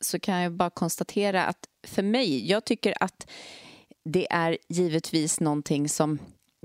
[0.00, 3.30] så kan jag bara konstatera att för mig, jag tycker att
[4.04, 6.18] det är givetvis någonting som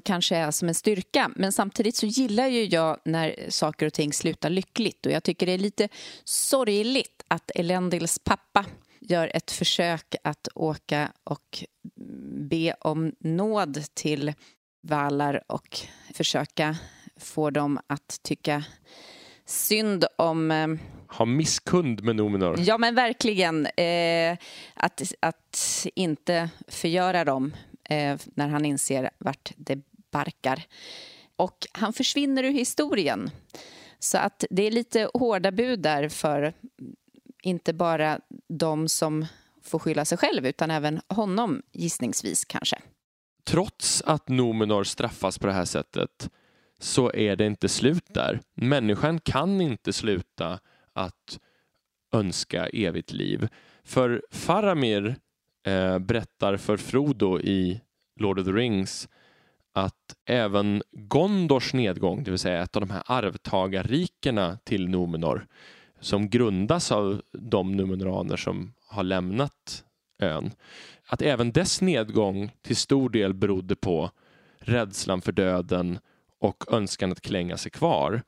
[0.05, 1.31] kanske är som en styrka.
[1.35, 5.45] Men samtidigt så gillar ju jag när saker och ting slutar lyckligt och jag tycker
[5.45, 5.89] det är lite
[6.23, 8.65] sorgligt att Elendils pappa
[9.01, 11.63] gör ett försök att åka och
[12.49, 14.33] be om nåd till
[14.81, 15.77] Valar och
[16.13, 16.77] försöka
[17.17, 18.63] få dem att tycka
[19.45, 20.51] synd om...
[20.51, 20.67] Eh,
[21.17, 22.55] ha misskund med Numenor.
[22.59, 23.65] Ja, men verkligen.
[23.65, 24.37] Eh,
[24.73, 27.55] att, att inte förgöra dem
[27.89, 30.63] eh, när han inser vart det sparkar.
[31.35, 33.31] Och han försvinner ur historien.
[33.99, 36.53] Så att det är lite hårda bud där för
[37.43, 38.19] inte bara
[38.49, 39.25] de som
[39.63, 42.77] får skylla sig själv utan även honom gissningsvis kanske.
[43.43, 46.29] Trots att Nomenor straffas på det här sättet
[46.79, 48.41] så är det inte slut där.
[48.53, 50.59] Människan kan inte sluta
[50.93, 51.39] att
[52.13, 53.47] önska evigt liv.
[53.83, 55.15] För Faramir
[55.65, 57.81] eh, berättar för Frodo i
[58.19, 59.09] Lord of the Rings
[59.73, 65.47] att även Gondors nedgång, det vill säga ett av de här arvtagarrikena till Nomenor
[65.99, 69.83] som grundas av de numenoraner som har lämnat
[70.19, 70.51] ön,
[71.05, 74.11] att även dess nedgång till stor del berodde på
[74.59, 75.99] rädslan för döden
[76.39, 78.21] och önskan att klänga sig kvar.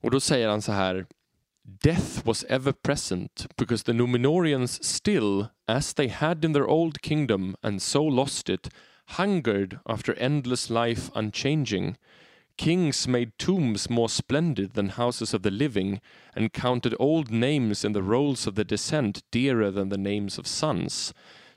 [0.00, 1.06] Och då säger han så här
[1.62, 7.56] Death was ever present because the Numenorians still, as they had in their old kingdom
[7.62, 8.70] and so lost it,
[9.06, 11.96] hungered after endless life unchanging.
[12.56, 16.00] Kings made tombs more splendid than houses of the living,
[16.36, 20.46] and counted old names in the rolls of the descent dearer than the names of
[20.46, 21.12] sons.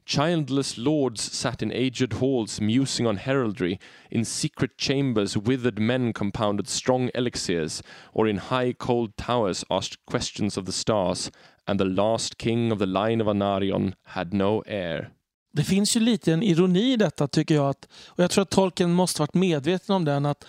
[0.08, 3.78] Childless lords sat in aged halls musing on heraldry.
[4.10, 7.84] In secret chambers withered men compounded strong elixirs,
[8.14, 11.30] or in high cold towers asked questions of the stars.
[11.68, 15.12] And the last king of the line of Anarion had no heir.
[15.58, 17.70] Det finns ju lite en ironi i detta tycker jag.
[17.70, 20.26] Att, och jag tror att tolken måste varit medveten om den.
[20.26, 20.46] att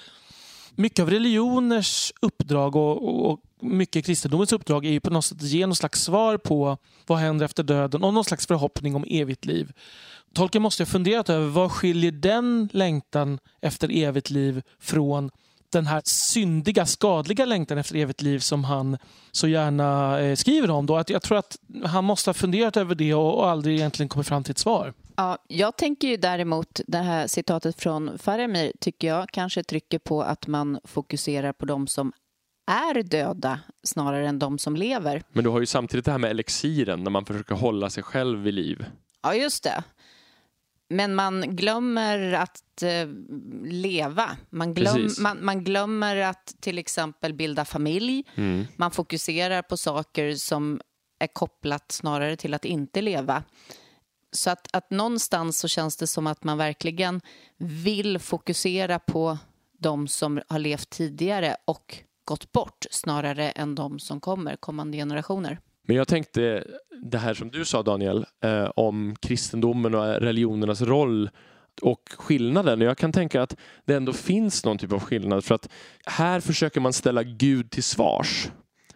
[0.75, 5.49] Mycket av religioners uppdrag och, och mycket kristendomens uppdrag är ju på något sätt att
[5.49, 9.45] ge någon slags svar på vad händer efter döden och någon slags förhoppning om evigt
[9.45, 9.73] liv.
[10.35, 15.31] Tolken måste ha funderat över vad skiljer den längtan efter evigt liv från
[15.73, 18.99] den här syndiga, skadliga längtan efter evigt liv som han
[19.33, 20.87] så gärna eh, skriver om.
[20.87, 20.97] Då.
[20.97, 24.45] Att jag tror att han måste ha funderat över det och aldrig egentligen kommit fram
[24.45, 24.95] till ett svar.
[25.17, 30.23] Ja, jag tänker ju däremot, det här citatet från Faramir tycker jag kanske trycker på
[30.23, 32.13] att man fokuserar på de som
[32.71, 35.23] är döda snarare än de som lever.
[35.33, 38.39] Men du har ju samtidigt det här med elixiren när man försöker hålla sig själv
[38.39, 38.85] vid liv.
[39.23, 39.85] Ja, just det.
[40.89, 43.09] Men man glömmer att eh,
[43.65, 44.37] leva.
[44.51, 48.25] Man, glöm, man, man, glömmer att till exempel bilda familj.
[48.35, 48.67] Mm.
[48.77, 50.81] Man fokuserar på saker som
[51.19, 53.45] är kopplat snarare till att inte leva.
[54.33, 57.21] Så att, att någonstans så känns det som att man verkligen
[57.59, 59.39] vill fokusera på
[59.79, 65.59] de som har levt tidigare och gått bort snarare än de som kommer, kommande generationer.
[65.89, 66.65] Men jag tänkte
[67.03, 71.31] det här som du sa Daniel eh, om kristendomen och religionernas roll
[71.83, 72.81] och skillnaden.
[72.81, 75.69] Jag kan tänka att det ändå finns någon typ av skillnad för att
[76.07, 78.51] här försöker man ställa Gud till svars.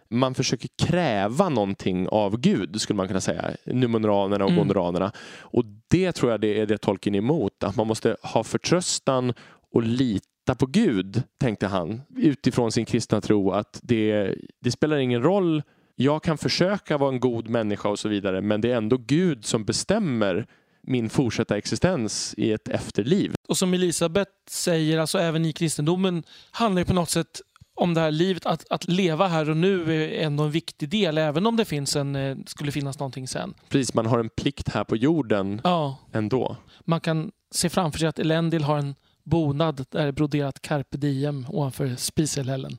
[0.09, 3.51] Man försöker kräva någonting av Gud, skulle man kunna säga.
[3.65, 4.59] Numeneranerna och mm.
[4.59, 5.11] gondoranerna.
[5.39, 7.63] Och det tror jag det är det tolken emot.
[7.63, 9.33] Att man måste ha förtröstan
[9.71, 13.51] och lita på Gud, tänkte han, utifrån sin kristna tro.
[13.51, 15.63] Att det, det spelar ingen roll
[15.95, 19.45] jag kan försöka vara en god människa och så vidare men det är ändå Gud
[19.45, 20.47] som bestämmer
[20.81, 23.33] min fortsatta existens i ett efterliv.
[23.47, 27.41] Och som Elisabet säger, alltså även i kristendomen handlar det på något sätt
[27.75, 31.17] om det här livet, att, att leva här och nu är ändå en viktig del,
[31.17, 33.53] även om det finns en, eh, skulle finnas någonting sen.
[33.69, 35.97] Precis, man har en plikt här på jorden ja.
[36.11, 36.57] ändå.
[36.79, 40.97] Man kan se framför sig att Elendil har en bonad där det är broderat carpe
[40.97, 42.77] diem ovanför spiselhällen.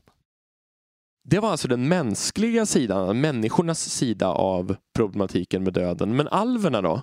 [1.26, 6.16] Det var alltså den mänskliga sidan, människornas sida av problematiken med döden.
[6.16, 7.02] Men alverna då?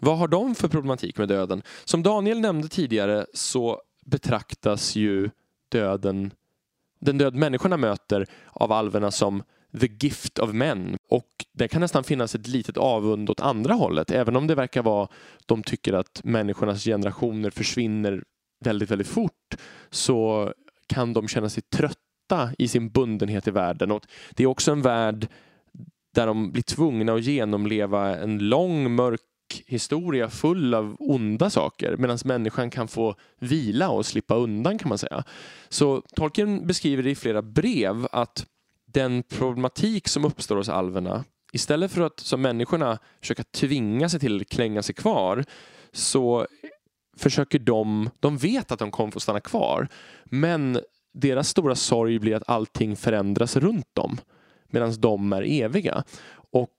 [0.00, 1.62] Vad har de för problematik med döden?
[1.84, 5.30] Som Daniel nämnde tidigare så betraktas ju
[5.68, 6.30] döden,
[7.00, 9.42] den död människorna möter av alverna som
[9.80, 10.96] the gift of men.
[11.08, 14.10] Och det kan nästan finnas ett litet avund åt andra hållet.
[14.10, 15.08] Även om det verkar vara,
[15.46, 18.24] de tycker att människornas generationer försvinner
[18.64, 19.56] väldigt, väldigt fort
[19.90, 20.52] så
[20.86, 21.62] kan de känna sig
[22.28, 23.90] trötta i sin bundenhet i världen.
[23.90, 25.28] Och det är också en värld
[26.14, 29.20] där de blir tvungna att genomleva en lång mörk
[29.66, 34.98] historia full av onda saker medan människan kan få vila och slippa undan kan man
[34.98, 35.24] säga.
[35.68, 38.46] Så Tolkien beskriver i flera brev att
[38.86, 44.40] den problematik som uppstår hos alverna istället för att som människorna försöka tvinga sig till
[44.40, 45.44] att klänga sig kvar
[45.92, 46.46] så
[47.16, 49.88] försöker de, de vet att de kommer få stanna kvar
[50.24, 50.78] men
[51.14, 54.18] deras stora sorg blir att allting förändras runt dem
[54.70, 56.04] medan de är eviga.
[56.34, 56.70] Och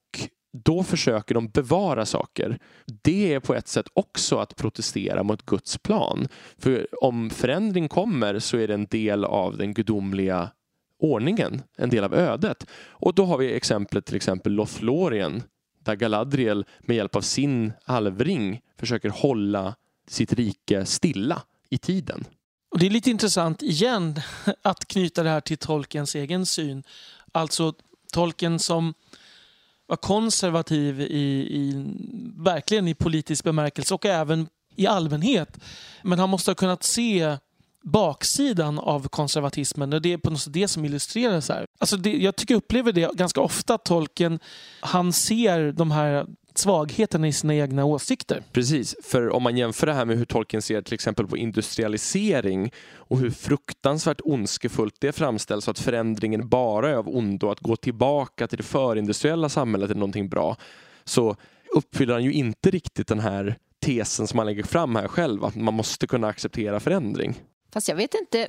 [0.63, 2.59] då försöker de bevara saker.
[2.85, 6.27] Det är på ett sätt också att protestera mot Guds plan.
[6.57, 10.49] För om förändring kommer så är det en del av den gudomliga
[10.99, 12.65] ordningen, en del av ödet.
[12.87, 15.43] Och då har vi exemplet till exempel Lothlorien
[15.83, 19.75] där Galadriel med hjälp av sin alvring försöker hålla
[20.07, 22.25] sitt rike stilla i tiden.
[22.75, 24.21] Och Det är lite intressant igen
[24.61, 26.83] att knyta det här till Tolkiens egen syn.
[27.31, 27.73] Alltså
[28.13, 28.93] Tolkien som
[29.87, 31.05] var konservativ i,
[31.51, 31.85] i,
[32.37, 35.59] verkligen i politisk bemärkelse och även i allmänhet.
[36.03, 37.37] Men han måste ha kunnat se
[37.83, 39.93] baksidan av konservatismen.
[39.93, 41.65] och Det är på något sätt det som illustreras här.
[41.79, 44.39] Alltså det, jag tycker jag upplever det ganska ofta, tolken.
[44.79, 46.25] Han ser de här
[46.57, 48.43] svagheten i sina egna åsikter.
[48.51, 52.71] Precis, för om man jämför det här med hur Tolkien ser till exempel på industrialisering
[52.95, 58.47] och hur fruktansvärt ondskefullt det framställs att förändringen bara är av ondo, att gå tillbaka
[58.47, 60.57] till det förindustriella samhället är någonting bra,
[61.03, 61.35] så
[61.75, 65.55] uppfyller han ju inte riktigt den här tesen som han lägger fram här själv, att
[65.55, 67.35] man måste kunna acceptera förändring.
[67.73, 68.47] Fast jag vet inte,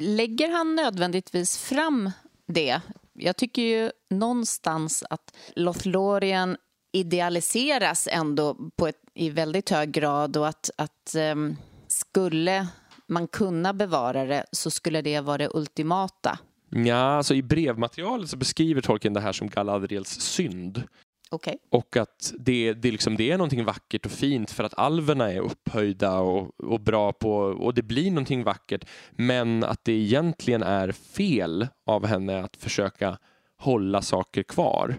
[0.00, 2.10] lägger han nödvändigtvis fram
[2.46, 2.80] det?
[3.12, 6.56] Jag tycker ju någonstans att Lothlorien
[6.96, 11.56] idealiseras ändå på ett, i väldigt hög grad och att, att um,
[11.88, 12.66] skulle
[13.06, 16.38] man kunna bevara det så skulle det vara det ultimata.
[16.70, 20.82] Ja, alltså i brevmaterialet så beskriver Tolkien det här som Galadriels synd.
[21.30, 21.56] Okay.
[21.70, 25.40] Och att det, det, liksom, det är någonting vackert och fint för att alverna är
[25.40, 30.92] upphöjda och, och bra på och det blir någonting vackert men att det egentligen är
[30.92, 33.18] fel av henne att försöka
[33.56, 34.96] hålla saker kvar.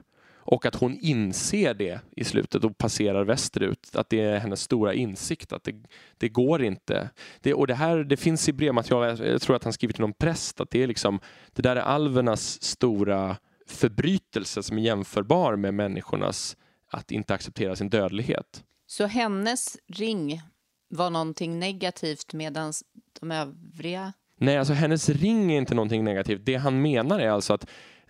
[0.47, 3.95] Och att hon inser det i slutet och passerar västerut.
[3.95, 5.75] Att det är hennes stora insikt att det,
[6.17, 7.09] det går inte.
[7.41, 10.13] Det, och det här det finns i brevmaterial, jag tror att han skrivit till någon
[10.13, 11.19] präst, att det är liksom
[11.53, 16.57] det där är alvernas stora förbrytelse som är jämförbar med människornas
[16.91, 18.63] att inte acceptera sin dödlighet.
[18.87, 20.41] Så hennes ring
[20.89, 22.73] var någonting negativt medan
[23.19, 26.41] de övriga Nej, alltså hennes ring är inte någonting negativt.
[26.45, 27.69] Det han menar är alltså att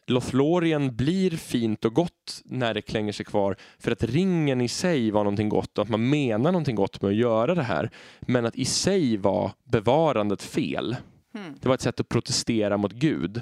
[0.10, 5.12] Lothlorien blir fint och gott när det klänger sig kvar för att ringen i sig
[5.12, 7.90] var någonting gott och att man menar någonting gott med att göra det här.
[8.22, 10.96] Men att i sig var bevarandet fel.
[11.36, 11.56] Mm.
[11.62, 13.42] Det var ett sätt att protestera mot Gud.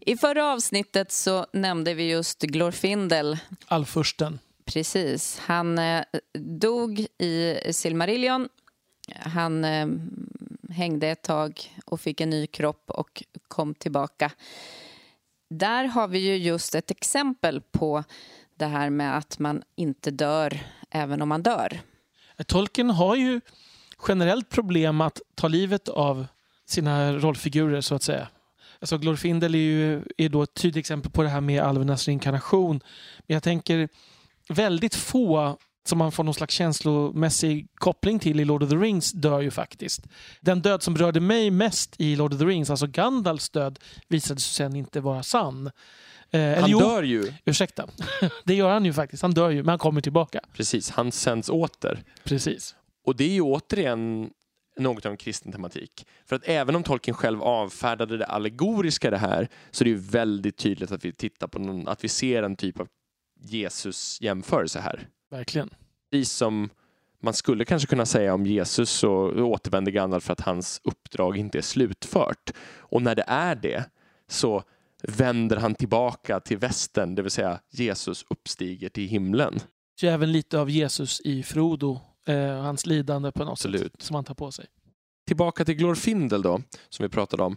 [0.00, 3.38] I förra avsnittet så nämnde vi just Glorfindel.
[3.66, 4.38] Allfursten.
[4.64, 5.38] Precis.
[5.38, 6.02] Han eh,
[6.38, 8.48] dog i Silmarillion.
[9.14, 9.86] Han eh,
[10.70, 14.32] hängde ett tag och fick en ny kropp och kom tillbaka.
[15.50, 18.04] Där har vi ju just ett exempel på
[18.54, 20.60] det här med att man inte dör
[20.90, 21.80] även om man dör.
[22.46, 23.40] Tolkien har ju
[24.08, 26.26] generellt problem att ta livet av
[26.66, 28.28] sina rollfigurer så att säga.
[28.80, 32.80] Alltså Glorfindel är ju är då ett tydligt exempel på det här med alvernas reinkarnation.
[33.26, 33.88] Men jag tänker
[34.48, 35.58] väldigt få
[35.88, 39.50] som man får någon slags känslomässig koppling till i Lord of the Rings dör ju
[39.50, 40.06] faktiskt.
[40.40, 43.78] Den död som berörde mig mest i Lord of the Rings, alltså Gandalfs död,
[44.08, 45.70] visade sig sen inte vara sann.
[46.30, 47.32] Eh, han jo, dör ju.
[47.44, 47.86] Ursäkta.
[48.44, 49.22] Det gör han ju faktiskt.
[49.22, 50.40] Han dör ju, men han kommer tillbaka.
[50.52, 52.02] Precis, han sänds åter.
[52.24, 52.74] Precis.
[53.06, 54.30] Och det är ju återigen
[54.78, 56.06] något av en kristen tematik.
[56.26, 59.96] För att även om Tolkien själv avfärdade det allegoriska det här så är det ju
[59.96, 62.88] väldigt tydligt att vi tittar på någon, att vi ser en typ av
[63.40, 65.08] Jesus jämförelse här.
[65.30, 65.70] Verkligen.
[66.10, 66.70] Precis som
[67.20, 69.10] man skulle kanske kunna säga om Jesus så
[69.44, 72.52] återvänder Gandalf för att hans uppdrag inte är slutfört.
[72.78, 73.84] Och när det är det
[74.28, 74.62] så
[75.02, 79.58] vänder han tillbaka till västen, det vill säga Jesus uppstiger till himlen.
[80.00, 83.82] Så även lite av Jesus i Frodo, eh, hans lidande på något Absolut.
[83.82, 84.66] sätt som han tar på sig.
[85.26, 87.56] Tillbaka till Glorfindel då, som vi pratade om.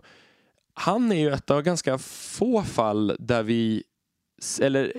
[0.73, 3.83] Han är ju ett av ganska få fall där vi,
[4.61, 4.93] eller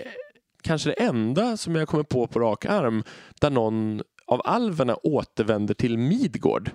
[0.62, 3.02] kanske det enda som jag kommer på på rak arm,
[3.40, 6.70] där någon av alverna återvänder till Midgård.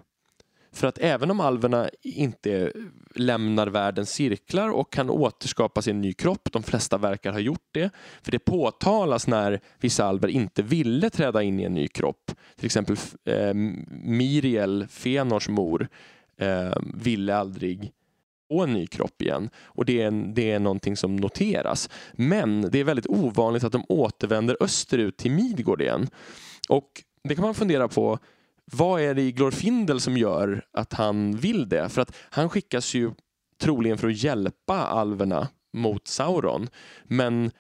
[0.76, 2.72] För att även om alverna inte
[3.16, 7.90] lämnar världens cirklar och kan återskapa sin ny kropp, de flesta verkar ha gjort det,
[8.22, 12.32] för det påtalas när vissa alver inte ville träda in i en ny kropp.
[12.56, 13.54] Till exempel eh,
[14.04, 15.88] Miriel, Fenors mor,
[16.38, 17.92] eh, ville aldrig
[18.58, 19.50] och en ny kropp igen.
[19.64, 21.90] Och det är, det är någonting som noteras.
[22.14, 26.08] Men det är väldigt ovanligt att de återvänder österut till Midgård igen.
[26.70, 28.20] Och det kan man fundera på
[28.72, 31.90] vad är det i Glorfindel som gör att han vill det?
[31.90, 33.12] För att han skickas ju
[33.62, 36.70] troligen för att hjälpa alverna mot Sauron.
[37.04, 37.52] Men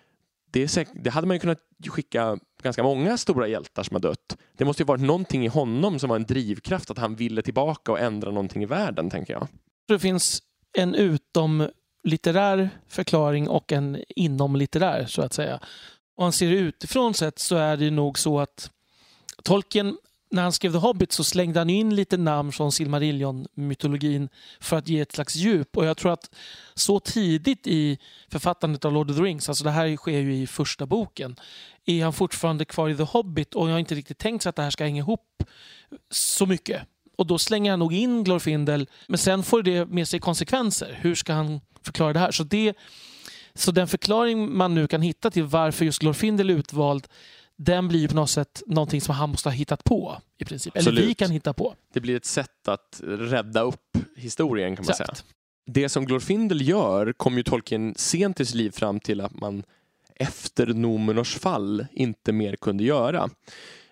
[0.51, 4.37] det, det, hade man ju kunnat skicka ganska många stora hjältar som har dött.
[4.57, 7.91] Det måste ju varit någonting i honom som var en drivkraft att han ville tillbaka
[7.91, 9.47] och ändra någonting i världen, tänker jag.
[9.87, 10.43] Det finns
[10.78, 15.59] en utomlitterär förklaring och en inomlitterär, så att säga.
[16.15, 18.71] Om man ser det utifrån sett så är det nog så att
[19.43, 19.97] Tolkien
[20.36, 24.88] när han skrev The Hobbit så slängde han in lite namn från Silmarillion-mytologin för att
[24.88, 25.78] ge ett slags djup.
[25.78, 26.36] Och jag tror att
[26.73, 27.99] så tidigt i
[28.30, 31.36] författandet av Lord of the Rings, alltså det här sker ju i första boken,
[31.86, 34.55] är han fortfarande kvar i The Hobbit och jag har inte riktigt tänkt sig att
[34.55, 35.43] det här ska hänga ihop
[36.09, 36.82] så mycket.
[37.18, 40.99] Och då slänger han nog in Glorfindel, men sen får det med sig konsekvenser.
[41.01, 42.32] Hur ska han förklara det här?
[42.32, 42.74] Så, det,
[43.53, 47.07] så den förklaring man nu kan hitta till varför just Glorfindel är utvald
[47.57, 50.78] den blir på något sätt någonting som han måste ha hittat på i princip.
[50.78, 50.99] Absolut.
[50.99, 51.76] Eller vi kan hitta på.
[51.93, 55.18] Det blir ett sätt att rädda upp historien kan man Exakt.
[55.18, 55.30] säga.
[55.66, 59.63] Det som Glorfindel gör kom ju Tolkien sent i sitt liv fram till att man
[60.16, 63.30] efter Nomenors fall inte mer kunde göra.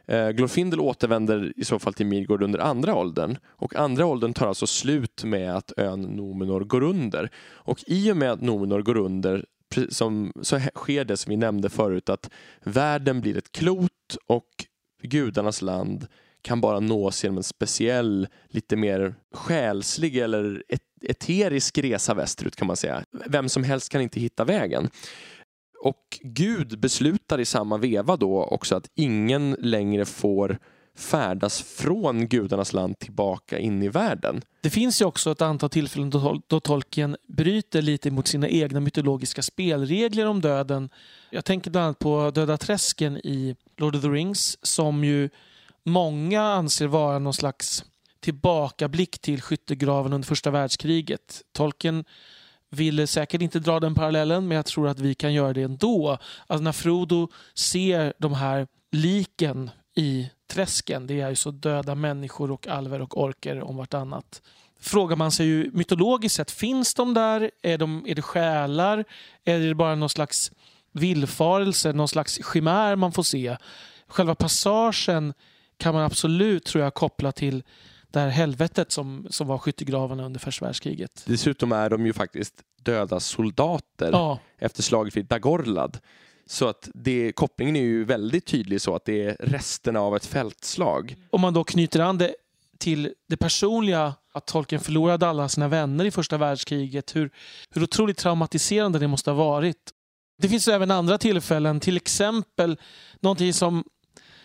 [0.08, 4.47] Eh, Glorfindel återvänder i så fall till Midgård under andra åldern och andra åldern tar
[4.47, 7.30] alltså slut med att ön Nomenor går under.
[7.45, 9.45] Och i och med att Nomenor går under
[9.89, 12.30] som, så sker det som vi nämnde förut att
[12.64, 14.49] världen blir ett klot och
[15.01, 16.08] gudarnas land
[16.41, 20.64] kan bara nås genom en speciell, lite mer själslig eller
[21.01, 23.04] eterisk resa västerut kan man säga.
[23.26, 24.89] Vem som helst kan inte hitta vägen.
[25.84, 30.60] Och Gud beslutar i samma veva då också att ingen längre får
[30.98, 34.42] färdas från gudarnas land tillbaka in i världen.
[34.62, 38.80] Det finns ju också ett antal tillfällen då, då Tolkien bryter lite mot sina egna
[38.80, 40.90] mytologiska spelregler om döden.
[41.30, 45.30] Jag tänker bland annat på Döda träsken i Lord of the Rings som ju
[45.84, 47.86] många anser vara någon slags
[48.20, 51.42] tillbakablick till skyttegraven under första världskriget.
[51.52, 52.06] Tolkien
[52.74, 56.18] vill säkert inte dra den parallellen, men jag tror att vi kan göra det ändå.
[56.48, 61.08] Alltså när Frodo ser de här liken i träsken.
[61.08, 64.42] Det är ju så döda människor och alver och orker om vartannat.
[64.80, 67.52] Frågar man sig ju mytologiskt sett, finns de där?
[67.62, 69.06] Är, de, är det själar?
[69.44, 70.52] Är det bara någon slags
[70.92, 73.58] villfarelse, någon slags chimär man får se?
[74.08, 75.34] Själva passagen
[75.78, 77.64] kan man absolut, tror jag, koppla till
[78.14, 81.24] det här helvetet som, som var skyttegravarna under första världskriget.
[81.26, 84.39] Dessutom är de ju faktiskt döda soldater ja.
[84.57, 85.97] efter slaget vid Dagorlad.
[86.45, 90.26] Så att det, kopplingen är ju väldigt tydlig så att det är resterna av ett
[90.26, 91.16] fältslag.
[91.30, 92.36] Om man då knyter an det
[92.78, 97.32] till det personliga, att Tolkien förlorade alla sina vänner i första världskriget, hur,
[97.70, 99.91] hur otroligt traumatiserande det måste ha varit.
[100.41, 102.78] Det finns även andra tillfällen, till exempel
[103.20, 103.84] någonting som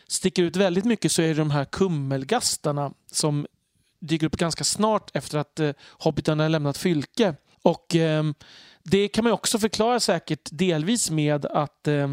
[0.09, 3.47] sticker ut väldigt mycket så är det de här kummelgastarna som
[4.01, 7.35] dyker upp ganska snart efter att eh, hobbitarna lämnat Fylke.
[7.63, 8.25] Och eh,
[8.83, 12.09] det kan man också förklara säkert delvis med att eh,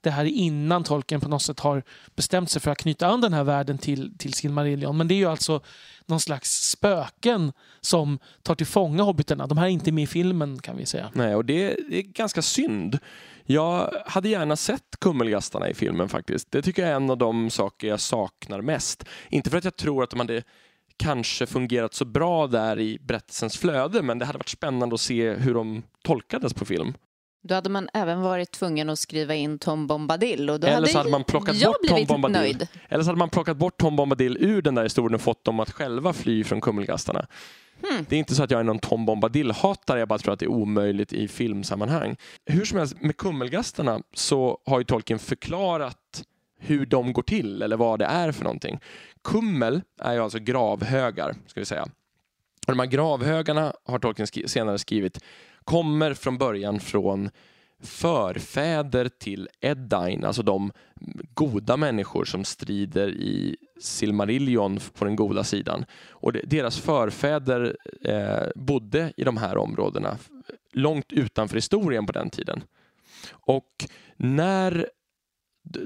[0.00, 1.82] det här är innan Tolkien på något sätt har
[2.16, 4.96] bestämt sig för att knyta an den här världen till, till Silmarillion.
[4.96, 5.60] Men det är ju alltså
[6.06, 9.46] någon slags spöken som tar till fånga hobbitarna.
[9.46, 11.10] De här är inte med i filmen kan vi säga.
[11.12, 12.98] Nej, och det, det är ganska synd.
[13.44, 16.50] Jag hade gärna sett Kummelgastarna i filmen faktiskt.
[16.50, 19.04] Det tycker jag är en av de saker jag saknar mest.
[19.28, 20.42] Inte för att jag tror att de hade
[20.98, 25.32] kanske fungerat så bra där i berättelsens flöde, men det hade varit spännande att se
[25.32, 26.94] hur de tolkades på film.
[27.42, 30.98] Då hade man även varit tvungen att skriva in Tom Bombadil och då Eller så
[30.98, 32.36] hade man plockat jag bort Tom Bombadil.
[32.36, 32.68] nöjd.
[32.88, 35.60] Eller så hade man plockat bort Tom Bombadil ur den där historien och fått dem
[35.60, 37.26] att själva fly från Kummelgastarna.
[37.82, 38.06] Hmm.
[38.08, 40.46] Det är inte så att jag är någon Tom Bombadil-hatare, jag bara tror att det
[40.46, 42.16] är omöjligt i filmsammanhang.
[42.46, 46.07] Hur som helst, med Kummelgastarna så har ju Tolkien förklarat
[46.58, 48.80] hur de går till eller vad det är för någonting.
[49.24, 51.82] Kummel är ju alltså gravhögar, ska vi säga.
[52.66, 55.18] Och de här gravhögarna har Tolkien skri- senare skrivit
[55.64, 57.30] kommer från början från
[57.82, 60.72] förfäder till Eddain, alltså de
[61.34, 65.84] goda människor som strider i Silmarillion på den goda sidan.
[66.10, 70.18] Och deras förfäder eh, bodde i de här områdena
[70.72, 72.62] långt utanför historien på den tiden.
[73.30, 73.86] Och
[74.16, 74.88] när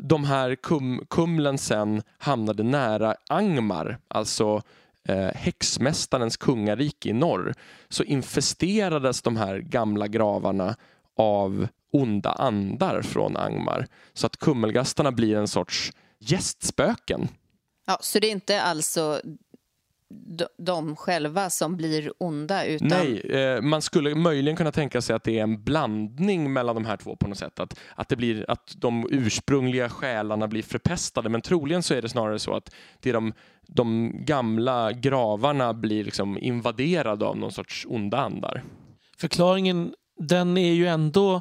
[0.02, 4.62] de här kum, kumlen sen hamnade nära Angmar, alltså
[5.08, 7.54] eh, häxmästarens kungarike i norr,
[7.88, 10.76] så infesterades de här gamla gravarna
[11.16, 13.86] av onda andar från Angmar.
[14.12, 17.28] Så att kummelgastarna blir en sorts gästspöken.
[17.86, 19.20] Ja, så det är inte alltså
[20.58, 25.24] de, själva som blir onda utan Nej, eh, man skulle möjligen kunna tänka sig att
[25.24, 27.60] det är en blandning mellan de här två på något sätt.
[27.60, 32.08] Att, att, det blir, att de ursprungliga själarna blir förpestade, men troligen så är det
[32.08, 33.32] snarare så att det är de,
[33.66, 38.62] de gamla gravarna blir liksom invaderade av någon sorts onda andar.
[39.18, 41.40] Förklaringen den är ju ändå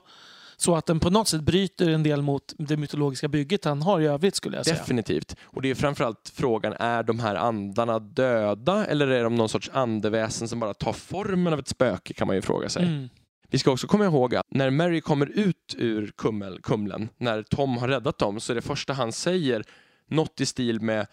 [0.61, 4.01] så att den på något sätt bryter en del mot det mytologiska bygget han har
[4.01, 4.77] i övrigt skulle jag säga.
[4.77, 5.35] Definitivt.
[5.43, 9.69] Och det är framförallt frågan, är de här andarna döda eller är de någon sorts
[9.73, 12.83] andeväsen som bara tar formen av ett spöke kan man ju fråga sig.
[12.83, 13.09] Mm.
[13.49, 17.77] Vi ska också komma ihåg att när Mary kommer ut ur kummel, kumlen, när Tom
[17.77, 19.63] har räddat dem, så är det första han säger
[20.07, 21.07] något i stil med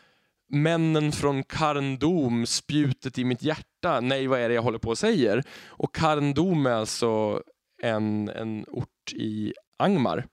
[0.51, 4.01] Männen från Karndom, spjutet i mitt hjärta.
[4.01, 5.43] Nej, vad är det jag håller på och säger?
[5.67, 7.43] Och Karndom är alltså
[7.83, 10.27] en, en ort i Angmar.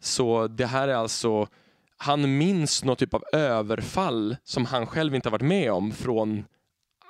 [0.00, 1.48] Så det här är alltså,
[1.96, 6.44] han minns någon typ av överfall som han själv inte har varit med om från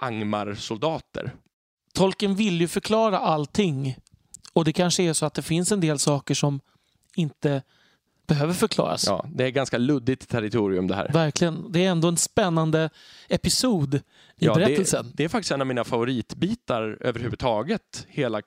[0.01, 1.35] Angmar-soldater.
[1.95, 3.97] Tolkien vill ju förklara allting.
[4.53, 6.61] Och det kanske är så att det finns en del saker som
[7.15, 7.63] inte
[8.27, 9.07] behöver förklaras.
[9.07, 11.13] Ja, det är ganska luddigt territorium det här.
[11.13, 11.73] Verkligen.
[11.73, 12.91] Det är ändå en spännande
[13.29, 14.01] episod i
[14.37, 15.07] Ja, berättelsen.
[15.07, 18.43] Det, det är faktiskt en av mina favoritbitar överhuvudtaget, hela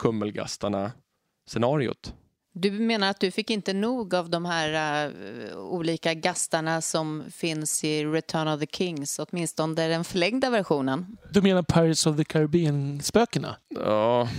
[1.49, 2.13] Kummelgastarna-scenariot.
[2.55, 7.83] Du menar att du fick inte nog av de här eh, olika gastarna som finns
[7.83, 11.17] i Return of the Kings, åtminstone den förlängda versionen?
[11.31, 13.55] Du menar Pirates of the Caribbean-spökena?
[13.69, 14.29] Ja,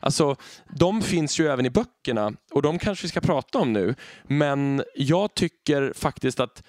[0.00, 0.36] alltså
[0.76, 3.94] de finns ju även i böckerna och de kanske vi ska prata om nu.
[4.22, 6.62] Men jag tycker faktiskt att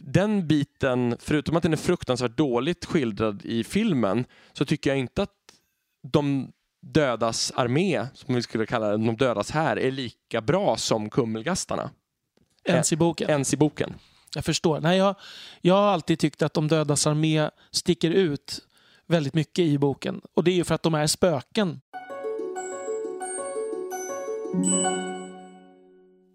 [0.00, 5.22] den biten, förutom att den är fruktansvärt dåligt skildrad i filmen, så tycker jag inte
[5.22, 5.34] att
[6.12, 6.52] de
[6.82, 11.90] dödas armé, som vi skulle kalla det, de dödas här, är lika bra som Kummelgastarna.
[12.64, 13.30] Ens i boken?
[13.30, 13.94] Ens i boken.
[14.34, 14.80] Jag förstår.
[14.80, 15.14] Nej, jag,
[15.60, 18.60] jag har alltid tyckt att de dödas armé sticker ut
[19.06, 20.20] väldigt mycket i boken.
[20.34, 21.80] Och det är ju för att de är spöken.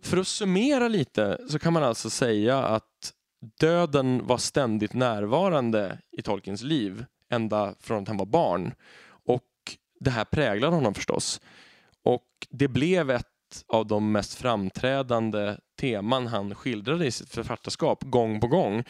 [0.03, 3.13] För att summera lite så kan man alltså säga att
[3.59, 8.73] döden var ständigt närvarande i Tolkiens liv ända från att han var barn.
[10.05, 11.41] Det här präglade honom förstås.
[12.03, 13.25] Och det blev ett
[13.67, 18.83] av de mest framträdande teman han skildrade i sitt författarskap gång på gång.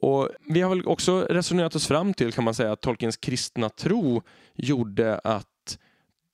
[0.00, 3.68] Och vi har väl också resonerat oss fram till kan man säga att Tolkiens kristna
[3.68, 4.22] tro
[4.54, 5.78] gjorde att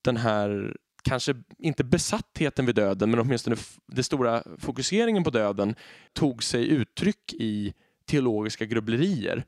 [0.02, 3.56] den här kanske inte besattheten vid döden, men åtminstone
[3.86, 5.74] den stora fokuseringen på döden
[6.12, 7.74] tog sig uttryck i
[8.06, 9.44] teologiska grubblerier.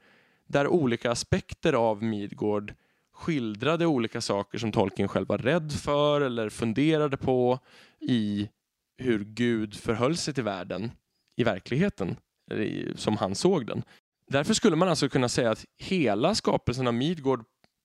[0.46, 2.74] Där olika aspekter av Midgård
[3.16, 7.58] skildrade olika saker som Tolkien själv var rädd för eller funderade på
[8.00, 8.48] i
[8.98, 10.90] hur Gud förhöll sig till världen
[11.36, 12.16] i verkligheten,
[12.94, 13.82] som han såg den.
[14.30, 17.44] Därför skulle man alltså kunna säga att hela skapelsen av Midgård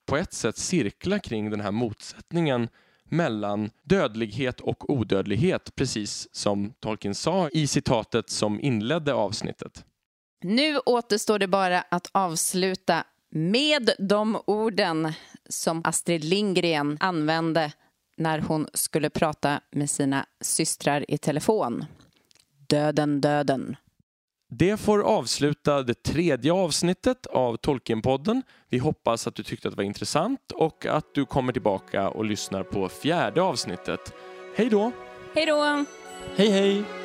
[0.09, 2.69] på ett sätt cirklar kring den här motsättningen
[3.03, 9.85] mellan dödlighet och odödlighet, precis som Tolkien sa i citatet som inledde avsnittet.
[10.43, 15.13] Nu återstår det bara att avsluta med de orden
[15.49, 17.71] som Astrid Lindgren använde
[18.17, 21.85] när hon skulle prata med sina systrar i telefon.
[22.67, 23.75] Döden, döden.
[24.49, 28.43] Det får avsluta det tredje avsnittet av Tolkienpodden.
[28.69, 32.25] Vi hoppas att du tyckte att det var intressant och att du kommer tillbaka och
[32.25, 34.13] lyssnar på fjärde avsnittet.
[34.55, 34.91] Hej då!
[35.35, 35.85] Hej då!
[36.35, 37.00] Hej hej!